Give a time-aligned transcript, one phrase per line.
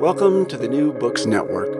[0.00, 1.74] Welcome to the New Books Network.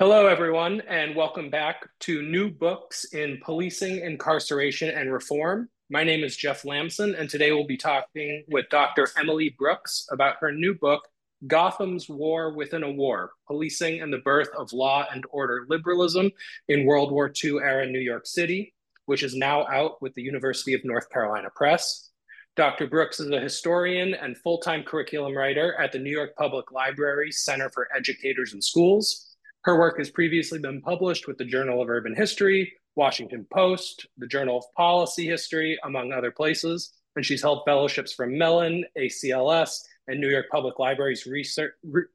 [0.00, 5.68] Hello, everyone, and welcome back to New Books in Policing, Incarceration, and Reform.
[5.90, 9.10] My name is Jeff Lamson, and today we'll be talking with Dr.
[9.16, 11.06] Emily Brooks about her new book,
[11.46, 16.32] Gotham's War Within a War Policing and the Birth of Law and Order Liberalism
[16.66, 18.74] in World War II Era New York City,
[19.06, 22.10] which is now out with the University of North Carolina Press.
[22.54, 22.86] Dr.
[22.86, 27.32] Brooks is a historian and full time curriculum writer at the New York Public Library
[27.32, 29.36] Center for Educators and Schools.
[29.64, 34.26] Her work has previously been published with the Journal of Urban History, Washington Post, the
[34.26, 36.92] Journal of Policy History, among other places.
[37.16, 39.78] And she's held fellowships from Mellon, ACLS,
[40.08, 41.72] and New York Public Library's research,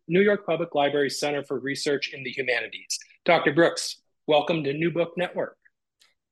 [0.07, 2.99] New York Public Library Center for Research in the Humanities.
[3.25, 3.53] Dr.
[3.53, 5.57] Brooks, welcome to New Book Network.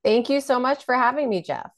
[0.04, 1.72] Thank you so much for having me, Jeff.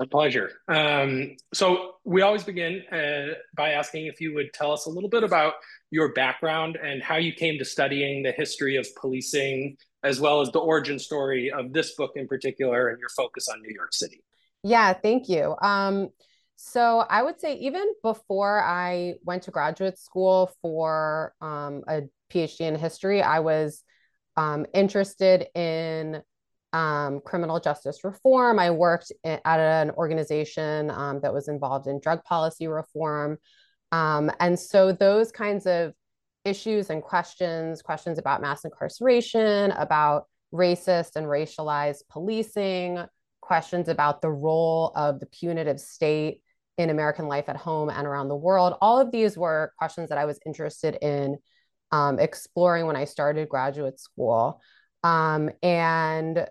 [0.00, 0.52] A pleasure.
[0.68, 5.10] Um, so we always begin uh, by asking if you would tell us a little
[5.10, 5.54] bit about
[5.90, 10.50] your background and how you came to studying the history of policing, as well as
[10.50, 14.22] the origin story of this book in particular and your focus on New York City.
[14.62, 15.54] Yeah, thank you.
[15.60, 16.08] Um,
[16.56, 22.02] so I would say even before I went to graduate school for um, a
[22.32, 23.82] PhD in history, I was
[24.36, 26.22] um, interested in
[26.76, 28.58] um, criminal justice reform.
[28.58, 33.38] I worked at an organization um, that was involved in drug policy reform.
[33.92, 35.94] Um, and so those kinds of
[36.44, 43.02] issues and questions, questions about mass incarceration, about racist and racialized policing,
[43.40, 46.42] questions about the role of the punitive state
[46.76, 48.74] in American life at home and around the world.
[48.82, 51.38] All of these were questions that I was interested in
[51.90, 54.60] um, exploring when I started graduate school.
[55.02, 56.46] Um, and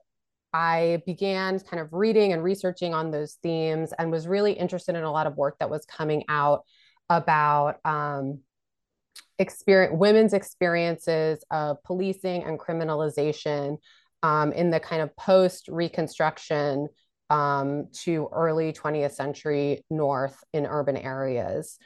[0.56, 5.04] I began kind of reading and researching on those themes and was really interested in
[5.04, 6.64] a lot of work that was coming out
[7.10, 8.40] about um,
[9.38, 13.80] experience, women's experiences of policing and criminalization
[14.24, 16.88] um, in the kind of post Reconstruction
[17.30, 21.78] um, to early 20th century North in urban areas.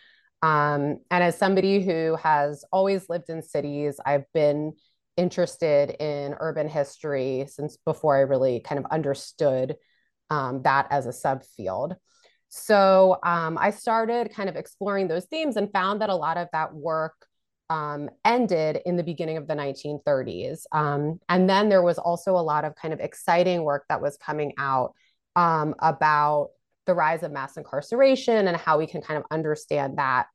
[0.44, 4.74] Um, and as somebody who has always lived in cities, I've been
[5.19, 9.75] interested in urban history since before I really kind of understood
[10.30, 11.96] um, that as a subfield.
[12.47, 16.47] So um, I started kind of exploring those themes and found that a lot of
[16.53, 17.13] that work
[17.69, 20.63] um, ended in the beginning of the 1930s.
[20.72, 24.18] Um, and then there was also a lot of kind of exciting work that was
[24.18, 24.94] coming out
[25.36, 26.50] um, about
[26.88, 30.25] the rise of mass incarceration and how we can kind of understand that.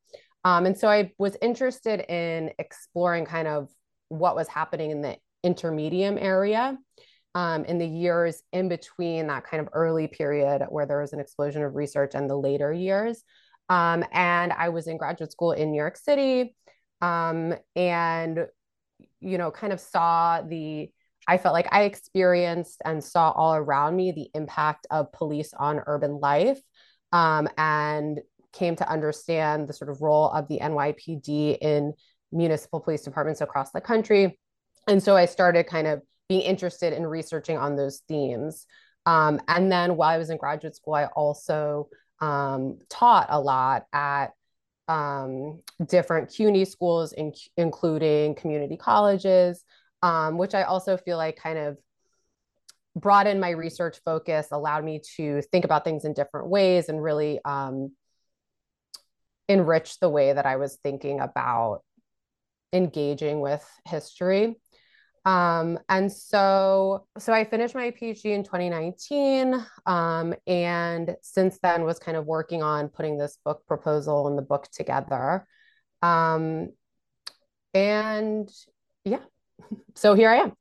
[0.44, 3.68] Um, and so I was interested in exploring kind of
[4.08, 6.76] what was happening in the intermediate area
[7.34, 11.20] um, in the years in between that kind of early period where there was an
[11.20, 13.24] explosion of research and the later years.
[13.68, 16.54] Um, and I was in graduate school in New York City
[17.00, 18.46] um, and,
[19.20, 20.90] you know, kind of saw the,
[21.26, 25.80] I felt like I experienced and saw all around me the impact of police on
[25.86, 26.60] urban life
[27.12, 28.20] um, and
[28.52, 31.94] came to understand the sort of role of the NYPD in
[32.34, 34.38] municipal police departments across the country.
[34.88, 38.66] And so I started kind of being interested in researching on those themes.
[39.06, 41.88] Um, and then while I was in graduate school, I also
[42.20, 44.32] um, taught a lot at
[44.88, 49.64] um, different CUNY schools, in, including community colleges,
[50.02, 51.78] um, which I also feel like kind of
[52.96, 57.40] broadened my research focus, allowed me to think about things in different ways, and really
[57.44, 57.92] um,
[59.48, 61.82] enrich the way that I was thinking about
[62.74, 64.56] engaging with history.
[65.24, 71.98] Um, and so, so I finished my PhD in 2019, um, and since then was
[71.98, 75.46] kind of working on putting this book proposal and the book together.
[76.02, 76.68] Um,
[77.72, 78.50] and
[79.06, 79.20] yeah,
[79.94, 80.52] so here I am.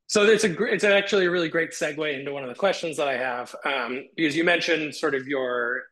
[0.06, 3.08] so it's a it's actually a really great segue into one of the questions that
[3.08, 5.82] I have um, because you mentioned sort of your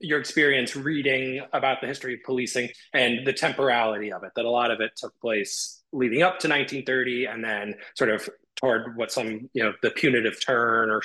[0.00, 4.50] your experience reading about the history of policing and the temporality of it that a
[4.50, 9.10] lot of it took place leading up to 1930 and then sort of toward what
[9.10, 11.02] some you know the punitive turn or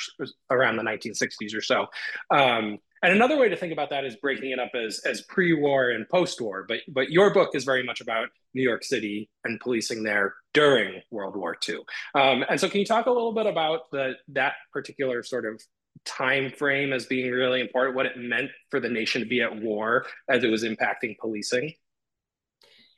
[0.49, 1.87] around the 1960s or so
[2.31, 5.89] um, and another way to think about that is breaking it up as as pre-war
[5.91, 6.65] and post-war.
[6.67, 11.01] But but your book is very much about New York City and policing there during
[11.09, 11.77] World War II.
[12.15, 15.61] Um, and so, can you talk a little bit about the that particular sort of
[16.05, 17.95] time frame as being really important?
[17.95, 21.73] What it meant for the nation to be at war as it was impacting policing?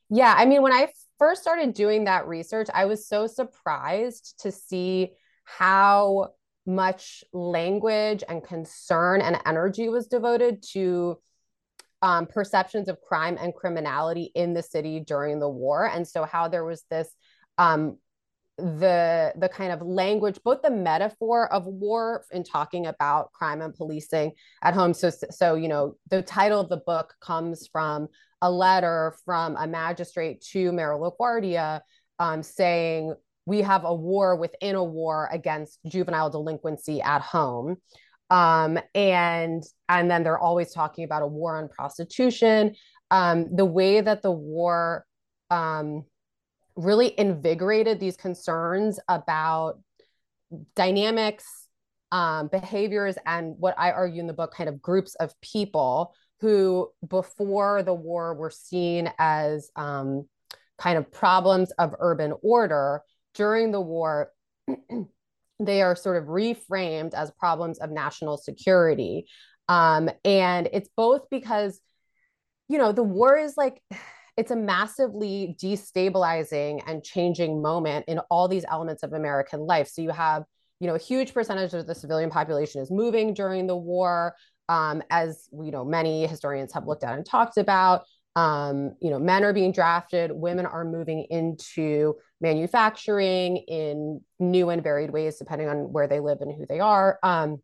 [0.09, 4.51] Yeah, I mean, when I first started doing that research, I was so surprised to
[4.51, 5.11] see
[5.45, 6.33] how
[6.65, 11.17] much language and concern and energy was devoted to
[12.01, 16.47] um, perceptions of crime and criminality in the city during the war and so how
[16.47, 17.09] there was this
[17.57, 17.97] um,
[18.57, 23.73] the the kind of language both the metaphor of war in talking about crime and
[23.73, 24.31] policing
[24.61, 24.93] at home.
[24.93, 28.07] So so you know the title of the book comes from
[28.41, 31.81] a letter from a magistrate to mayor laguardia
[32.19, 33.15] um, saying
[33.45, 37.77] we have a war within a war against juvenile delinquency at home.
[38.29, 42.75] Um, and and then they're always talking about a war on prostitution.
[43.09, 45.05] Um, the way that the war
[45.49, 46.05] um,
[46.75, 49.79] really invigorated these concerns about
[50.75, 51.67] dynamics
[52.11, 56.89] um, behaviors and what i argue in the book kind of groups of people who
[57.07, 60.27] before the war were seen as um,
[60.81, 63.03] kind of problems of urban order
[63.35, 64.31] during the war,
[65.59, 69.27] they are sort of reframed as problems of national security.
[69.69, 71.79] Um, and it's both because,
[72.67, 73.81] you know, the war is like,
[74.41, 79.87] it's a massively destabilizing and changing moment in all these elements of American life.
[79.87, 80.45] So you have,
[80.79, 84.35] you know, a huge percentage of the civilian population is moving during the war,
[84.67, 88.01] um, as you know, many historians have looked at and talked about
[88.35, 94.81] um, you know, men are being drafted, women are moving into manufacturing in new and
[94.81, 97.19] varied ways, depending on where they live and who they are.
[97.21, 97.57] Um,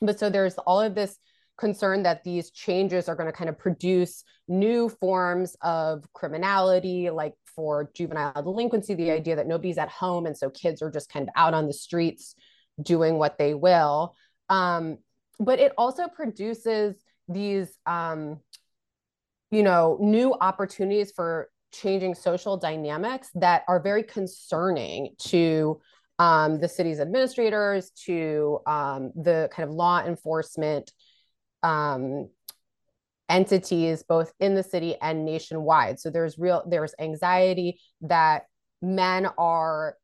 [0.00, 1.18] but so there's all of this
[1.58, 7.34] concern that these changes are going to kind of produce new forms of criminality, like
[7.54, 10.26] for juvenile delinquency, the idea that nobody's at home.
[10.26, 12.34] And so kids are just kind of out on the streets
[12.80, 14.14] doing what they will.
[14.48, 14.98] Um,
[15.38, 16.96] but it also produces
[17.28, 18.40] these um,
[19.52, 25.78] you know, new opportunities for changing social dynamics that are very concerning to
[26.18, 30.90] um, the city's administrators, to um, the kind of law enforcement
[31.62, 32.28] um,
[33.28, 36.00] entities, both in the city and nationwide.
[36.00, 38.44] So there's real there's anxiety that
[38.80, 39.96] men are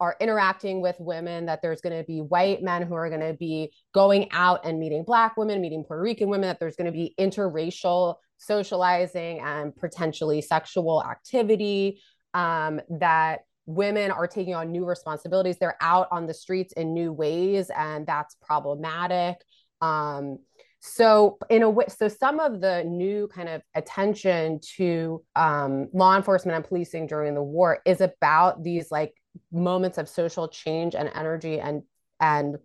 [0.00, 3.34] are interacting with women that there's going to be white men who are going to
[3.34, 6.92] be going out and meeting black women meeting puerto rican women that there's going to
[6.92, 12.00] be interracial socializing and potentially sexual activity,
[12.34, 15.56] um, that women are taking on new responsibilities.
[15.58, 19.36] They're out on the streets in new ways, and that's problematic.
[19.80, 20.38] Um,
[20.86, 26.14] so in a way, so some of the new kind of attention to um, law
[26.14, 29.14] enforcement and policing during the war is about these like
[29.50, 31.84] moments of social change and energy and
[32.20, 32.58] and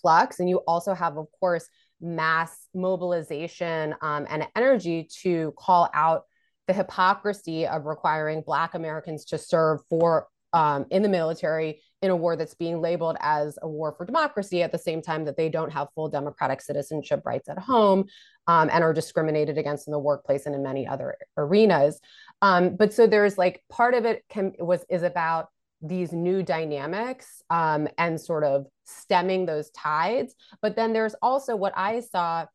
[0.00, 0.38] flux.
[0.38, 1.68] And you also have, of course,
[2.00, 6.26] mass mobilization um, and energy to call out
[6.68, 12.16] the hypocrisy of requiring Black Americans to serve for um, in the military in a
[12.16, 15.48] war that's being labeled as a war for democracy at the same time that they
[15.48, 18.04] don't have full democratic citizenship rights at home
[18.46, 22.00] um, and are discriminated against in the workplace and in many other arenas.
[22.42, 25.48] Um, but so there's like part of it can was is about
[25.82, 30.34] these new dynamics um, and sort of stemming those tides.
[30.62, 32.46] But then there's also what I saw.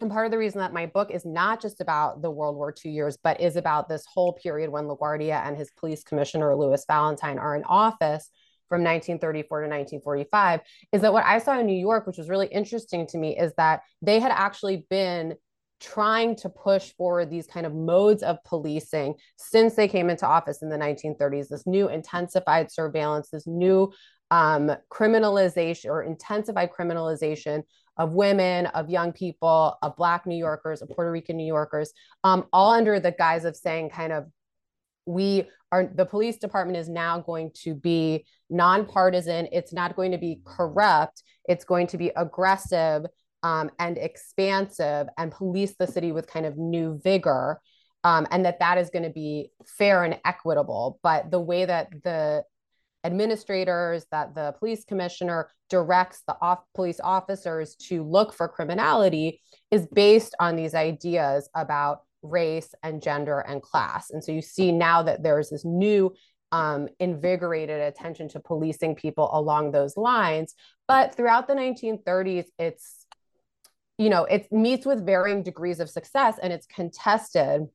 [0.00, 2.72] And part of the reason that my book is not just about the World War
[2.84, 6.84] II years, but is about this whole period when LaGuardia and his police commissioner, Louis
[6.86, 8.30] Valentine, are in office
[8.68, 10.60] from 1934 to 1945,
[10.92, 13.52] is that what I saw in New York, which was really interesting to me, is
[13.56, 15.34] that they had actually been
[15.80, 20.62] trying to push forward these kind of modes of policing since they came into office
[20.62, 23.92] in the 1930s this new intensified surveillance this new
[24.30, 27.62] um, criminalization or intensified criminalization
[27.96, 31.92] of women of young people of black new yorkers of puerto rican new yorkers
[32.24, 34.26] um, all under the guise of saying kind of
[35.08, 39.48] we are the police department is now going to be nonpartisan.
[39.52, 41.22] It's not going to be corrupt.
[41.48, 43.06] It's going to be aggressive
[43.42, 47.60] um, and expansive and police the city with kind of new vigor
[48.04, 50.98] um, and that that is going to be fair and equitable.
[51.02, 52.44] But the way that the
[53.04, 59.86] administrators that the police commissioner directs the off police officers to look for criminality is
[59.86, 64.10] based on these ideas about race and gender and class.
[64.10, 66.14] And so you see now that there's this new
[66.52, 70.54] um, invigorated attention to policing people along those lines.
[70.86, 73.06] But throughout the 1930s, it's,
[73.98, 77.66] you know, it meets with varying degrees of success and it's contested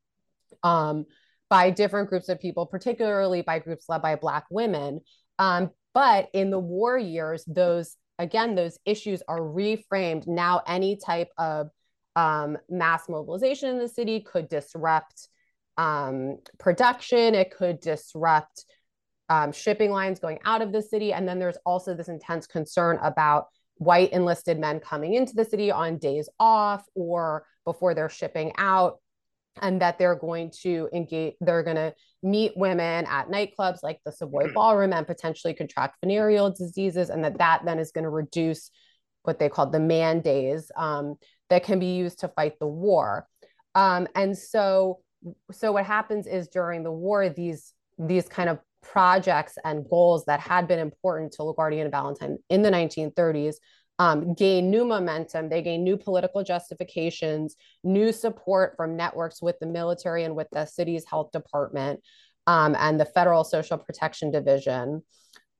[0.64, 1.06] um,
[1.50, 5.02] by different groups of people, particularly by groups led by Black women.
[5.38, 10.28] Um, but in the war years, those, again, those issues are reframed.
[10.28, 11.70] Now, any type of
[12.16, 15.28] um, mass mobilization in the city could disrupt
[15.78, 18.66] um, production, it could disrupt
[19.30, 21.14] um, shipping lines going out of the city.
[21.14, 25.72] And then there's also this intense concern about white enlisted men coming into the city
[25.72, 29.00] on days off or before they're shipping out
[29.62, 34.12] and that they're going to engage they're going to meet women at nightclubs like the
[34.12, 34.54] savoy mm.
[34.54, 38.72] ballroom and potentially contract venereal diseases and that that then is going to reduce
[39.24, 41.16] what they call the man days um,
[41.54, 43.28] that can be used to fight the war.
[43.76, 45.02] Um, and so,
[45.52, 50.40] so what happens is during the war, these these kind of projects and goals that
[50.40, 53.56] had been important to LaGuardia and Valentine in the 1930s
[54.00, 55.48] um, gain new momentum.
[55.48, 60.66] They gain new political justifications, new support from networks with the military and with the
[60.66, 62.00] city's health department
[62.48, 65.04] um, and the Federal Social Protection Division.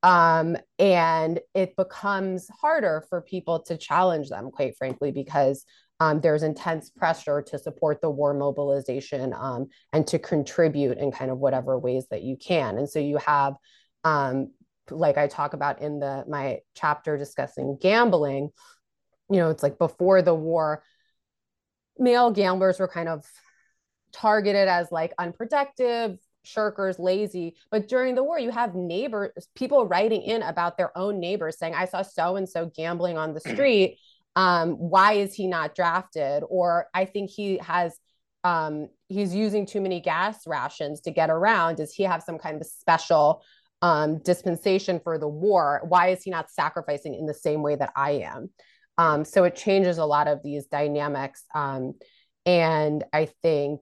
[0.02, 5.64] Um, and it becomes harder for people to challenge them, quite frankly, because
[6.00, 11.30] um, there's intense pressure to support the war mobilization um, and to contribute in kind
[11.30, 12.78] of whatever ways that you can.
[12.78, 13.54] And so you have,
[14.02, 14.52] um,
[14.90, 18.50] like I talk about in the my chapter discussing gambling,
[19.30, 20.82] you know, it's like before the war,
[21.98, 23.24] male gamblers were kind of
[24.12, 27.56] targeted as like unproductive, shirkers, lazy.
[27.70, 31.74] But during the war, you have neighbors, people writing in about their own neighbors saying,
[31.74, 33.98] I saw so and so gambling on the street.
[34.36, 36.42] Um, why is he not drafted?
[36.48, 37.96] Or I think he has,
[38.42, 41.76] um, he's using too many gas rations to get around.
[41.76, 43.42] Does he have some kind of special
[43.82, 45.82] um, dispensation for the war?
[45.88, 48.50] Why is he not sacrificing in the same way that I am?
[48.98, 51.44] Um, so it changes a lot of these dynamics.
[51.54, 51.94] Um,
[52.46, 53.80] and I think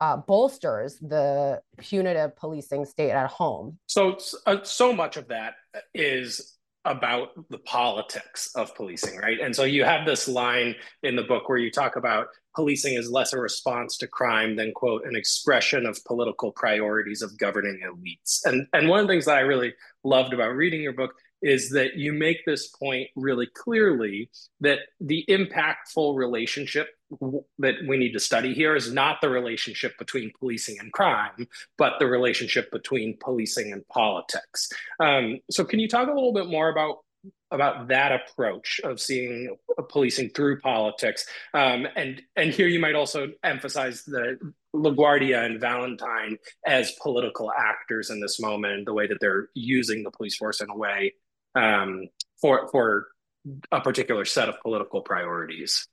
[0.00, 3.78] uh, bolsters the punitive policing state at home.
[3.86, 5.54] So, uh, so much of that
[5.94, 6.53] is
[6.84, 9.40] about the politics of policing, right?
[9.40, 13.10] And so you have this line in the book where you talk about policing is
[13.10, 18.40] less a response to crime than quote an expression of political priorities of governing elites.
[18.44, 19.74] And and one of the things that I really
[20.04, 25.24] loved about reading your book is that you make this point really clearly that the
[25.28, 26.88] impactful relationship
[27.58, 31.94] that we need to study here is not the relationship between policing and crime, but
[31.98, 34.68] the relationship between policing and politics.
[35.00, 36.98] Um, so, can you talk a little bit more about
[37.50, 39.56] about that approach of seeing
[39.88, 41.26] policing through politics?
[41.52, 44.38] Um, and and here you might also emphasize the
[44.74, 50.10] LaGuardia and Valentine as political actors in this moment, the way that they're using the
[50.10, 51.14] police force in a way
[51.54, 52.08] um,
[52.40, 53.08] for for
[53.70, 55.88] a particular set of political priorities.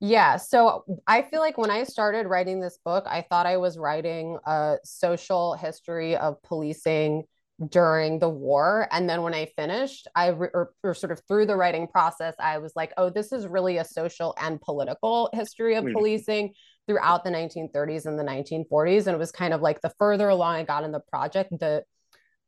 [0.00, 0.36] Yeah.
[0.36, 4.38] So I feel like when I started writing this book, I thought I was writing
[4.46, 7.24] a social history of policing
[7.68, 8.88] during the war.
[8.90, 12.34] And then when I finished, I re- or, or, sort of through the writing process,
[12.38, 15.92] I was like, oh, this is really a social and political history of mm.
[15.92, 16.54] policing
[16.86, 19.06] throughout the 1930s and the 1940s.
[19.06, 21.84] And it was kind of like the further along I got in the project, the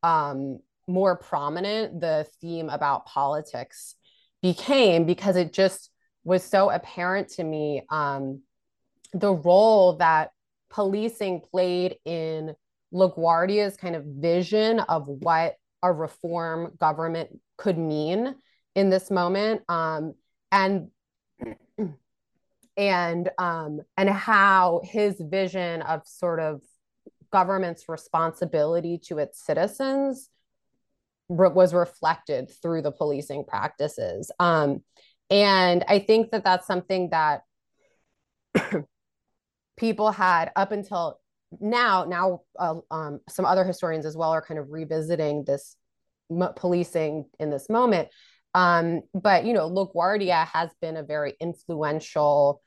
[0.03, 3.95] um, more prominent the theme about politics
[4.41, 5.91] became because it just
[6.25, 8.43] was so apparent to me um,
[9.13, 10.31] the role that
[10.71, 12.55] policing played in
[12.93, 18.35] LaGuardia's kind of vision of what a reform government could mean
[18.75, 20.15] in this moment um,
[20.51, 20.89] and
[22.77, 26.63] and um, and how his vision of sort of
[27.33, 30.29] government's responsibility to its citizens
[31.29, 34.31] re- was reflected through the policing practices.
[34.39, 34.83] Um,
[35.33, 37.45] and I think that that's something that
[39.79, 41.19] people had up until
[41.59, 42.05] now.
[42.05, 45.75] Now, uh, um, some other historians as well are kind of revisiting this
[46.31, 48.09] m- policing in this moment.
[48.55, 52.61] Um, but you know, LaGuardia has been a very influential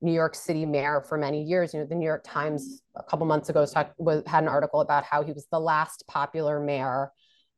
[0.00, 1.74] New York City mayor for many years.
[1.74, 3.66] You know, the New York Times a couple months ago
[3.98, 7.10] was, had an article about how he was the last popular mayor.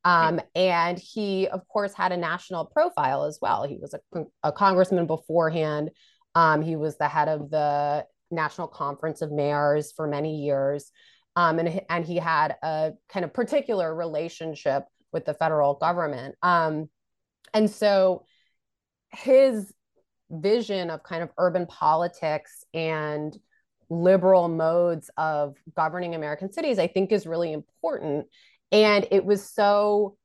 [0.05, 3.65] Um, and he, of course, had a national profile as well.
[3.65, 5.91] He was a, a congressman beforehand.
[6.35, 10.91] Um, he was the head of the National Conference of Mayors for many years.
[11.37, 16.35] Um, and, and he had a kind of particular relationship with the federal government.
[16.43, 16.89] Um,
[17.53, 18.27] and so
[19.11, 19.73] his
[20.31, 23.37] vision of kind of urban politics and
[23.91, 28.27] liberal modes of governing American cities, I think is really important.
[28.75, 30.17] And it was so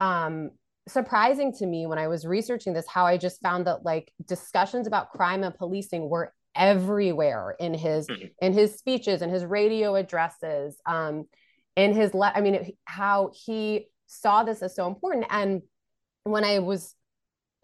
[0.00, 0.50] um,
[0.88, 4.86] surprising to me when I was researching this how I just found that like discussions
[4.86, 8.26] about crime and policing were everywhere in his mm-hmm.
[8.40, 11.24] in his speeches and his radio addresses um
[11.76, 15.62] in his le- i mean it, how he saw this as so important and
[16.24, 16.94] when i was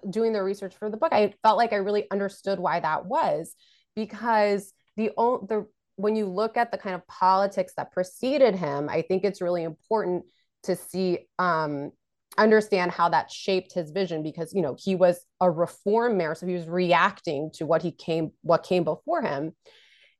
[0.08, 3.54] doing the research for the book, I felt like I really understood why that was
[3.94, 5.66] because the the
[5.98, 9.64] when you look at the kind of politics that preceded him, I think it's really
[9.64, 10.24] important
[10.62, 11.90] to see um,
[12.38, 16.46] understand how that shaped his vision because you know he was a reform mayor, so
[16.46, 19.56] he was reacting to what he came what came before him,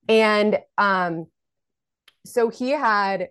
[0.08, 1.26] and um,
[2.26, 3.28] so he had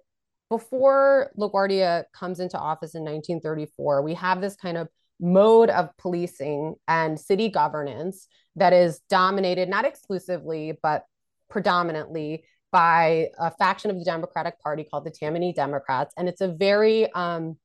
[0.49, 4.87] before LaGuardia comes into office in 1934, we have this kind of
[5.19, 11.03] mode of policing and city governance that is dominated not exclusively but
[11.49, 16.13] predominantly by a faction of the Democratic Party called the Tammany Democrats.
[16.17, 17.57] And it's a very um,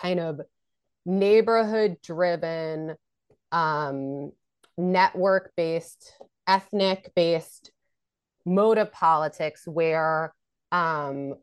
[0.00, 0.40] kind of
[1.04, 2.94] neighborhood driven,
[3.50, 4.32] um,
[4.76, 6.12] network based,
[6.46, 7.72] ethnic based
[8.44, 10.34] mode of politics where
[10.70, 11.34] um,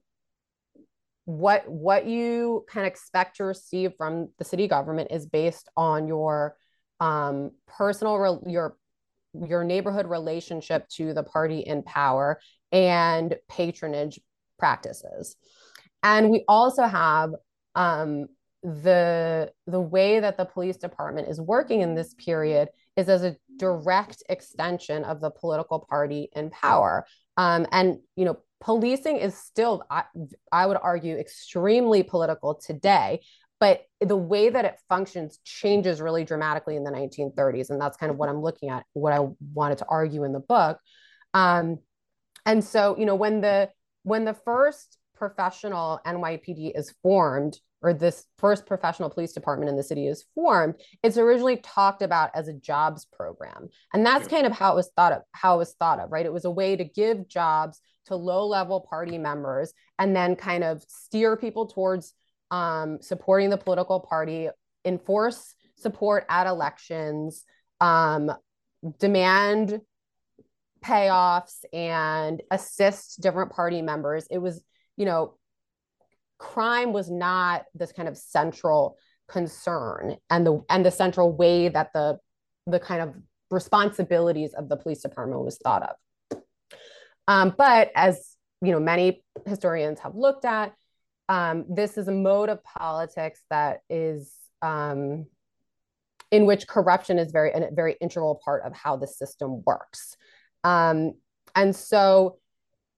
[1.26, 6.56] what what you can expect to receive from the city government is based on your
[7.00, 8.76] um, personal re- your
[9.34, 12.40] your neighborhood relationship to the party in power
[12.72, 14.20] and patronage
[14.58, 15.36] practices
[16.04, 17.32] and we also have
[17.76, 18.28] um,
[18.64, 23.36] the the way that the police department is working in this period is as a
[23.58, 27.06] direct extension of the political party in power
[27.38, 30.04] um, and you know policing is still, I,
[30.52, 33.22] I would argue, extremely political today.
[33.60, 37.70] But the way that it functions changes really dramatically in the 1930s.
[37.70, 40.40] And that's kind of what I'm looking at, what I wanted to argue in the
[40.40, 40.80] book.
[41.34, 41.80] Um,
[42.46, 43.70] and so, you know, when the
[44.04, 49.84] when the first professional NYPD is formed, or this first professional police department in the
[49.84, 53.70] city is formed, it's originally talked about as a jobs program.
[53.94, 56.26] And that's kind of how it was thought of, how it was thought of, right?
[56.26, 60.64] It was a way to give jobs to low level party members and then kind
[60.64, 62.14] of steer people towards
[62.52, 64.50] um, supporting the political party,
[64.86, 67.46] enforce support at elections,
[67.80, 68.32] um,
[69.00, 69.82] demand
[70.84, 74.28] payoffs and assist different party members.
[74.32, 74.64] It was,
[74.98, 75.36] you know,
[76.38, 81.92] crime was not this kind of central concern and the and the central way that
[81.94, 82.18] the
[82.66, 83.14] the kind of
[83.52, 86.40] responsibilities of the police department was thought of.
[87.28, 90.74] Um, but as you know, many historians have looked at,
[91.30, 95.26] um, this is a mode of politics that is um,
[96.32, 100.18] in which corruption is very a very integral part of how the system works.
[100.64, 101.14] Um,
[101.56, 102.40] and so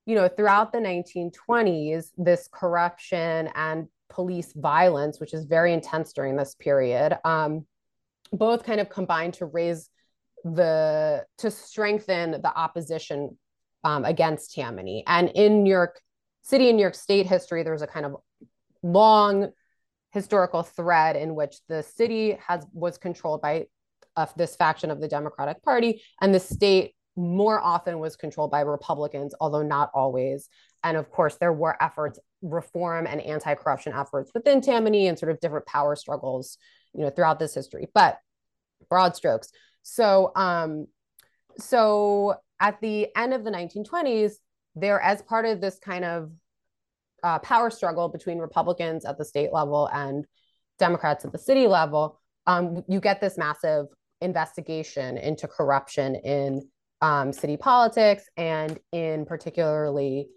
[0.05, 6.35] you know, throughout the 1920s, this corruption and police violence, which is very intense during
[6.35, 7.65] this period, um,
[8.33, 9.89] both kind of combined to raise
[10.43, 13.37] the to strengthen the opposition
[13.83, 15.03] um, against Tammany.
[15.05, 16.01] And in New York
[16.41, 18.17] City and New York State history, there's a kind of
[18.83, 19.51] long
[20.11, 23.65] historical thread in which the city has was controlled by
[24.15, 28.61] uh, this faction of the Democratic Party, and the state more often was controlled by
[28.61, 30.49] Republicans, although not always.
[30.83, 35.39] And of course, there were efforts, reform and anti-corruption efforts within Tammany and sort of
[35.39, 36.57] different power struggles,
[36.93, 37.87] you know, throughout this history.
[37.93, 38.17] But
[38.89, 39.51] broad strokes.
[39.83, 40.87] So, um,
[41.57, 44.33] so at the end of the 1920s,
[44.75, 46.31] there, as part of this kind of
[47.23, 50.25] uh, power struggle between Republicans at the state level and
[50.79, 53.85] Democrats at the city level, um, you get this massive
[54.21, 56.61] investigation into corruption in
[57.01, 60.27] um, city politics and in particularly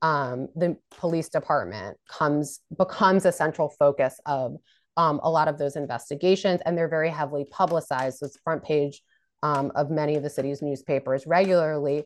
[0.00, 4.56] um, the police department comes becomes a central focus of
[4.96, 6.60] um, a lot of those investigations.
[6.64, 8.18] And they're very heavily publicized.
[8.18, 9.02] So it's front page
[9.42, 12.04] um, of many of the city's newspapers regularly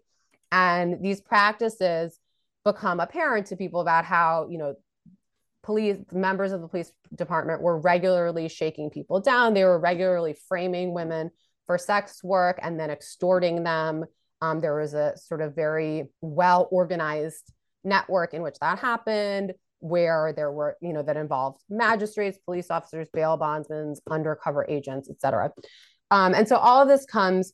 [0.53, 2.19] and these practices
[2.65, 4.75] become apparent to people about how you know
[5.63, 10.95] police members of the police department were regularly shaking people down they were regularly framing
[10.95, 11.31] women
[11.67, 14.05] for sex work and then extorting them
[14.41, 20.33] Um, there was a sort of very well organized network in which that happened, where
[20.33, 25.51] there were, you know, that involved magistrates, police officers, bail bondsmen, undercover agents, et cetera.
[26.11, 27.53] Um, and so all of this comes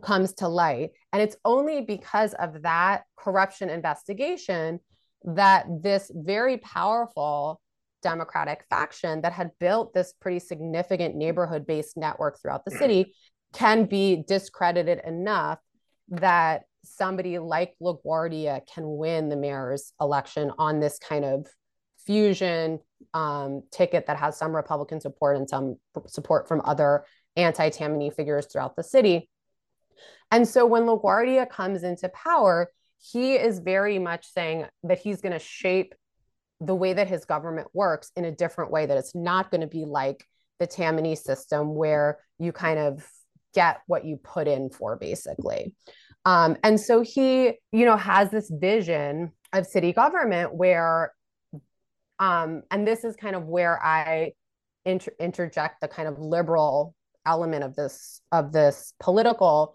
[0.00, 0.90] comes to light.
[1.12, 4.80] And it's only because of that corruption investigation
[5.24, 7.60] that this very powerful
[8.02, 13.14] Democratic faction that had built this pretty significant neighborhood based network throughout the city
[13.52, 15.58] can be discredited enough
[16.08, 21.46] that somebody like LaGuardia can win the mayor's election on this kind of
[22.06, 22.78] fusion
[23.12, 27.04] um, ticket that has some Republican support and some support from other
[27.36, 29.28] anti Tammany figures throughout the city.
[30.30, 35.32] And so when LaGuardia comes into power, he is very much saying that he's going
[35.32, 35.94] to shape
[36.60, 39.66] the way that his government works in a different way, that it's not going to
[39.66, 40.24] be like
[40.58, 43.06] the Tammany system where you kind of
[43.54, 45.74] get what you put in for, basically.
[46.26, 51.14] Um, and so he, you know, has this vision of city government where,
[52.18, 54.32] um, and this is kind of where I
[54.84, 56.94] inter- interject the kind of liberal
[57.26, 59.74] element of this of this political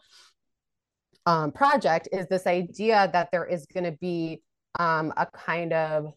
[1.25, 4.41] um, project is this idea that there is going to be
[4.79, 6.13] um, a kind of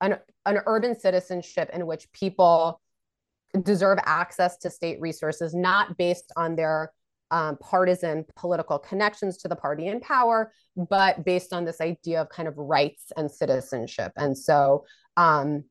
[0.00, 2.80] an, an urban citizenship in which people
[3.62, 6.92] deserve access to state resources, not based on their
[7.30, 12.28] um, partisan political connections to the party in power, but based on this idea of
[12.28, 14.12] kind of rights and citizenship.
[14.16, 14.84] And so,
[15.16, 15.64] um,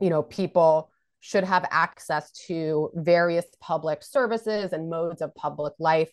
[0.00, 6.10] you know, people should have access to various public services and modes of public life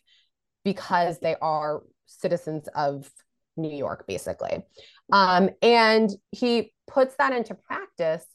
[0.64, 3.10] because they are citizens of
[3.58, 4.64] New York, basically.
[5.12, 8.26] Um, and he puts that into practice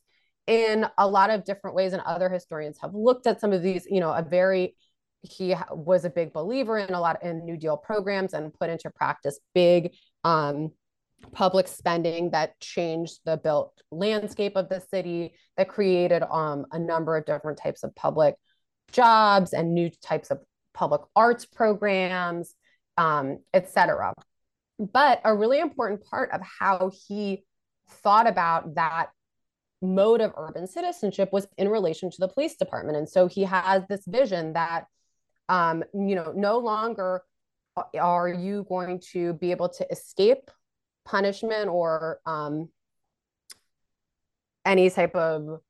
[0.46, 3.86] in a lot of different ways, and other historians have looked at some of these,
[3.90, 4.76] you know, a very
[5.22, 8.88] he was a big believer in a lot in New Deal programs and put into
[8.90, 9.92] practice big
[10.24, 10.70] um,
[11.32, 17.16] public spending that changed the built landscape of the city, that created um, a number
[17.16, 18.34] of different types of public
[18.92, 20.38] jobs and new types of
[20.74, 22.54] public arts programs,
[22.96, 24.12] um, etc.
[24.78, 27.44] But a really important part of how he
[27.90, 29.08] thought about that
[29.80, 32.96] mode of urban citizenship was in relation to the police department.
[32.96, 34.86] And so he has this vision that,
[35.48, 37.22] um, you know, no longer
[37.98, 40.50] are you going to be able to escape
[41.08, 42.68] punishment or um,
[44.64, 45.60] any type of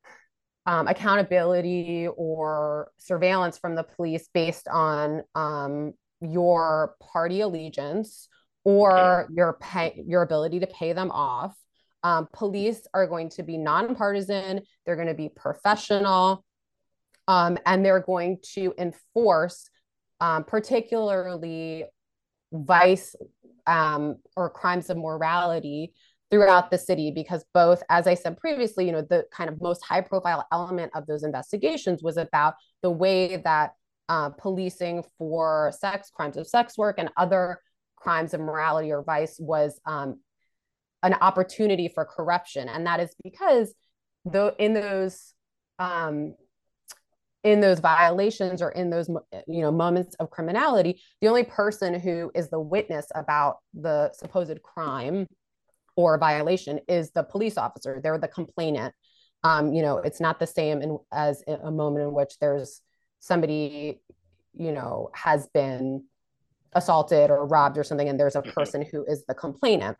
[0.65, 8.27] um, accountability or surveillance from the police based on um, your party allegiance
[8.63, 11.55] or your pay your ability to pay them off.
[12.03, 14.61] Um, police are going to be nonpartisan.
[14.85, 16.45] They're going to be professional,
[17.27, 19.69] um, and they're going to enforce,
[20.19, 21.85] um, particularly
[22.51, 23.15] vice
[23.69, 25.93] um, or crimes of morality
[26.31, 29.83] throughout the city because both as i said previously you know the kind of most
[29.83, 32.53] high profile element of those investigations was about
[32.83, 33.71] the way that
[34.09, 37.59] uh, policing for sex crimes of sex work and other
[37.95, 40.19] crimes of morality or vice was um,
[41.03, 42.67] an opportunity for corruption.
[42.67, 43.73] And that is because
[44.25, 45.33] though in those
[45.77, 46.35] um,
[47.49, 49.09] in those violations or in those
[49.47, 54.61] you know moments of criminality the only person who is the witness about the supposed
[54.61, 55.25] crime
[55.95, 57.99] or violation is the police officer.
[58.01, 58.93] They're the complainant.
[59.43, 62.81] Um, you know it's not the same in, as a moment in which there's
[63.19, 64.01] somebody
[64.53, 66.03] you know has been
[66.73, 69.97] assaulted or robbed or something and there's a person who is the complainant.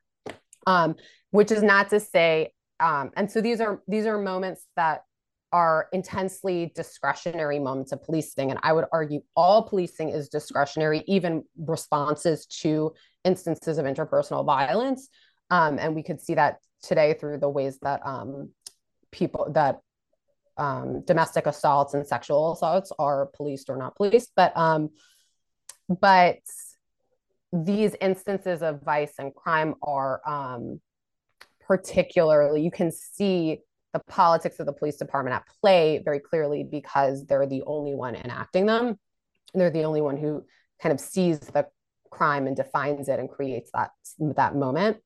[0.67, 0.95] Um,
[1.31, 5.03] which is not to say um, and so these are these are moments that
[5.51, 8.51] are intensely discretionary moments of policing.
[8.51, 15.09] And I would argue all policing is discretionary, even responses to instances of interpersonal violence.
[15.49, 18.49] Um, and we could see that today through the ways that um,
[19.11, 19.79] people that
[20.57, 24.31] um, domestic assaults and sexual assaults are policed or not policed.
[24.35, 24.89] But um,
[25.89, 26.37] but
[27.51, 30.79] these instances of vice and crime are um,
[31.65, 33.59] particularly you can see
[33.93, 38.15] the politics of the police department at play very clearly because they're the only one
[38.15, 38.99] enacting them.
[39.53, 40.43] They're the only one who
[40.81, 41.67] kind of sees the
[42.11, 44.97] crime and defines it and creates that that moment.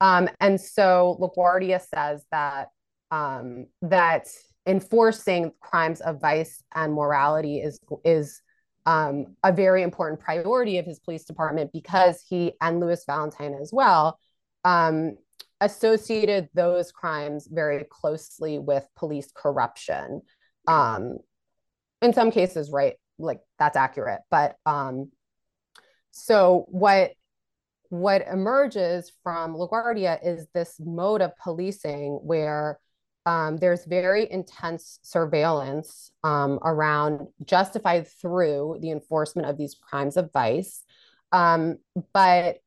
[0.00, 2.68] Um, and so LaGuardia says that
[3.10, 4.28] um, that
[4.66, 8.40] enforcing crimes of vice and morality is is
[8.84, 13.70] um, a very important priority of his police department because he and Louis Valentine as
[13.72, 14.18] well
[14.64, 15.16] um,
[15.60, 20.22] associated those crimes very closely with police corruption.
[20.66, 21.18] Um,
[22.02, 25.10] in some cases, right, like that's accurate, but um,
[26.10, 27.12] so what
[27.88, 32.80] what emerges from LaGuardia is this mode of policing where
[33.26, 40.32] um, there's very intense surveillance um, around justified through the enforcement of these crimes of
[40.32, 40.82] vice.
[41.32, 41.78] Um,
[42.12, 42.58] but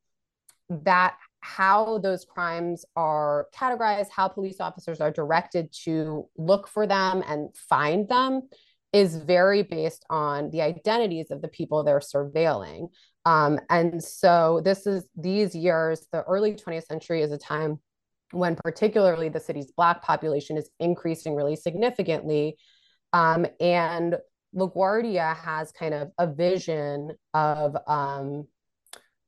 [0.68, 7.22] that how those crimes are categorized, how police officers are directed to look for them
[7.26, 8.42] and find them
[8.92, 12.88] is very based on the identities of the people they're surveilling.
[13.24, 17.78] Um, and so this is these years, the early 20th century is a time
[18.32, 22.56] when particularly the city's black population is increasing really significantly.
[23.12, 24.16] Um, and
[24.54, 28.46] LaGuardia has kind of a vision of um,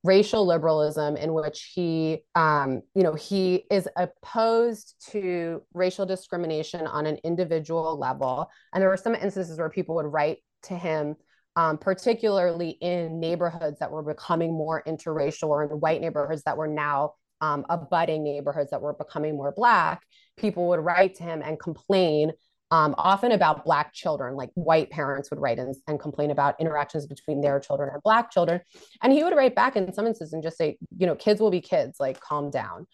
[0.05, 7.07] racial liberalism in which he, um, you know, he is opposed to racial discrimination on
[7.07, 8.51] an individual level.
[8.73, 11.17] And there were some instances where people would write to him
[11.57, 16.69] um, particularly in neighborhoods that were becoming more interracial or in white neighborhoods that were
[16.69, 20.03] now um, abutting neighborhoods that were becoming more Black,
[20.37, 22.33] people would write to him and complain
[22.72, 27.06] um, often about Black children, like white parents would write and, and complain about interactions
[27.06, 28.62] between their children and Black children.
[29.02, 31.50] And he would write back in some instances and just say, you know, kids will
[31.50, 32.87] be kids, like calm down.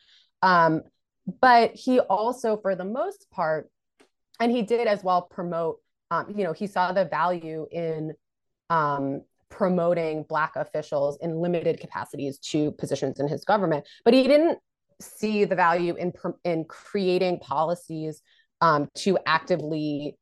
[0.42, 0.82] Um,
[1.40, 3.70] but he also, for the most part,
[4.40, 5.76] and he did as well promote,
[6.10, 8.14] um, you know, he saw the value in
[8.70, 13.86] um, promoting Black officials in limited capacities to positions in his government.
[14.04, 14.58] But he didn't
[15.00, 16.12] see the value in,
[16.42, 18.22] in creating policies
[18.61, 20.16] um, to actively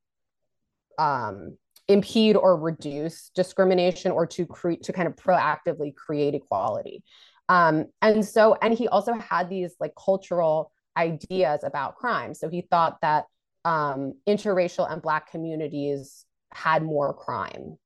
[0.98, 1.56] um,
[1.88, 7.02] impede or reduce discrimination or to create to kind of proactively create equality.
[7.48, 12.34] Um, and so, and he also had these like cultural ideas about crime.
[12.34, 13.26] So he thought that
[13.64, 17.76] um, interracial and Black communities had more crime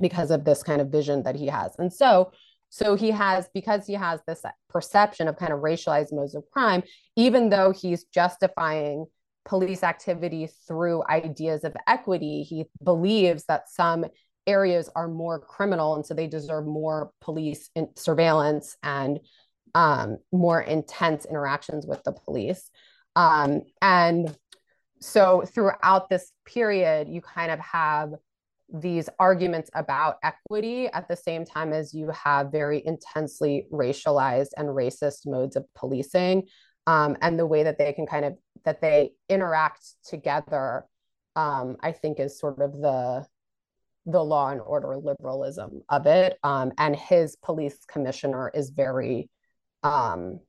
[0.00, 1.74] because of this kind of vision that he has.
[1.78, 2.32] And so,
[2.70, 6.82] so he has, because he has this perception of kind of racialized modes of crime,
[7.16, 9.06] even though he's justifying
[9.44, 14.04] police activity through ideas of equity, he believes that some
[14.46, 19.20] areas are more criminal and so they deserve more police surveillance and
[19.74, 22.70] um, more intense interactions with the police.
[23.16, 24.36] Um, and
[25.00, 28.12] so throughout this period, you kind of have
[28.72, 34.68] these arguments about equity at the same time as you have very intensely racialized and
[34.68, 36.44] racist modes of policing
[36.86, 40.84] um, and the way that they can kind of that they interact together
[41.36, 43.26] um, i think is sort of the
[44.06, 46.38] the law and order liberalism of it.
[46.42, 49.30] Um, and his police commissioner is very
[49.82, 50.40] um,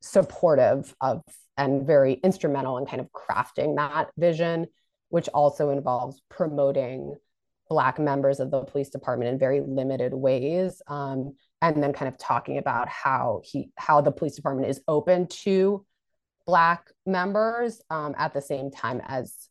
[0.00, 1.22] supportive of
[1.56, 4.66] and very instrumental in kind of crafting that vision
[5.10, 7.16] which also involves promoting
[7.68, 12.16] black members of the police department in very limited ways um, and then kind of
[12.16, 15.84] talking about how he how the police department is open to
[16.48, 19.48] black members um, at the same time as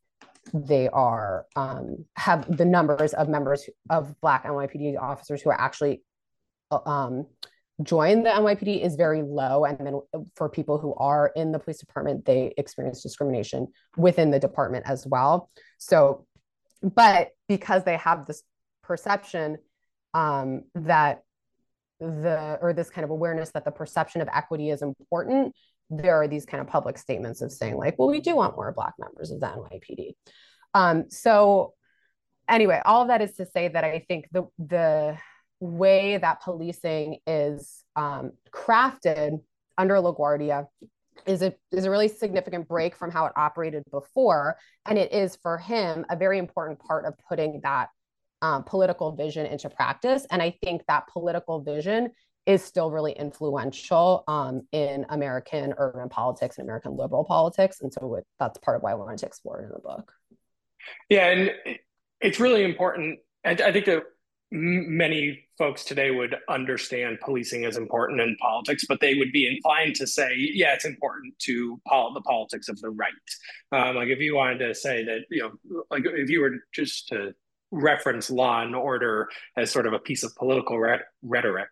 [0.52, 6.02] they are um, have the numbers of members of black NYPD officers who are actually
[6.72, 7.28] uh, um,
[7.84, 9.64] join the NYPD is very low.
[9.64, 10.02] And then
[10.36, 15.06] for people who are in the police department, they experience discrimination within the department as
[15.06, 15.52] well.
[15.78, 16.26] So
[16.82, 18.42] but because they have this
[18.84, 19.58] perception
[20.16, 21.22] um, that
[22.00, 25.56] the or this kind of awareness that the perception of equity is important
[25.90, 28.72] there are these kind of public statements of saying like well we do want more
[28.72, 30.16] black members of the nypd
[30.74, 31.74] um, so
[32.50, 35.18] anyway all of that is to say that i think the the
[35.60, 39.40] way that policing is um, crafted
[39.78, 40.68] under laguardia
[41.26, 45.38] is a is a really significant break from how it operated before, and it is
[45.42, 47.90] for him a very important part of putting that
[48.42, 50.26] um, political vision into practice.
[50.30, 52.12] And I think that political vision
[52.48, 58.20] is still really influential um, in American urban politics and American liberal politics, and so
[58.40, 60.12] that's part of why I wanted to explore it in the book.
[61.10, 61.52] Yeah, and
[62.22, 63.20] it's really important.
[63.46, 64.04] I, I think that
[64.50, 69.96] many folks today would understand policing as important in politics, but they would be inclined
[69.96, 73.12] to say, yeah, it's important to pol- the politics of the right.
[73.74, 77.10] Um, like if you wanted to say that, you know, like if you were just
[77.10, 77.34] to
[77.72, 81.68] reference law and order as sort of a piece of political re- rhetoric,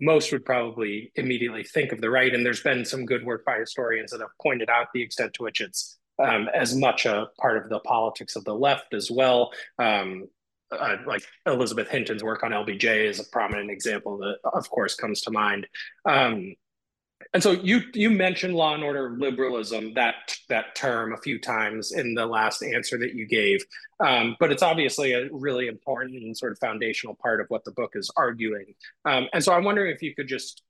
[0.00, 2.34] most would probably immediately think of the right.
[2.34, 5.42] And there's been some good work by historians that have pointed out the extent to
[5.42, 9.52] which it's um, as much a part of the politics of the left as well.
[9.78, 10.28] Um,
[10.70, 15.22] uh, like Elizabeth Hinton's work on LBJ is a prominent example that, of course, comes
[15.22, 15.66] to mind.
[16.04, 16.54] Um,
[17.34, 21.92] And so you you mentioned law and order liberalism that that term a few times
[21.92, 23.64] in the last answer that you gave,
[24.00, 27.72] um, but it's obviously a really important and sort of foundational part of what the
[27.72, 28.74] book is arguing.
[29.04, 30.62] Um, and so I'm wondering if you could just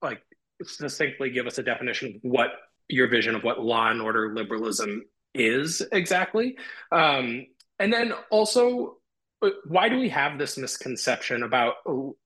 [0.00, 0.22] like
[0.62, 2.50] succinctly give us a definition of what
[2.88, 5.02] your vision of what law and order liberalism
[5.34, 6.56] is exactly,
[6.92, 7.46] um,
[7.80, 8.98] and then also
[9.66, 11.74] why do we have this misconception about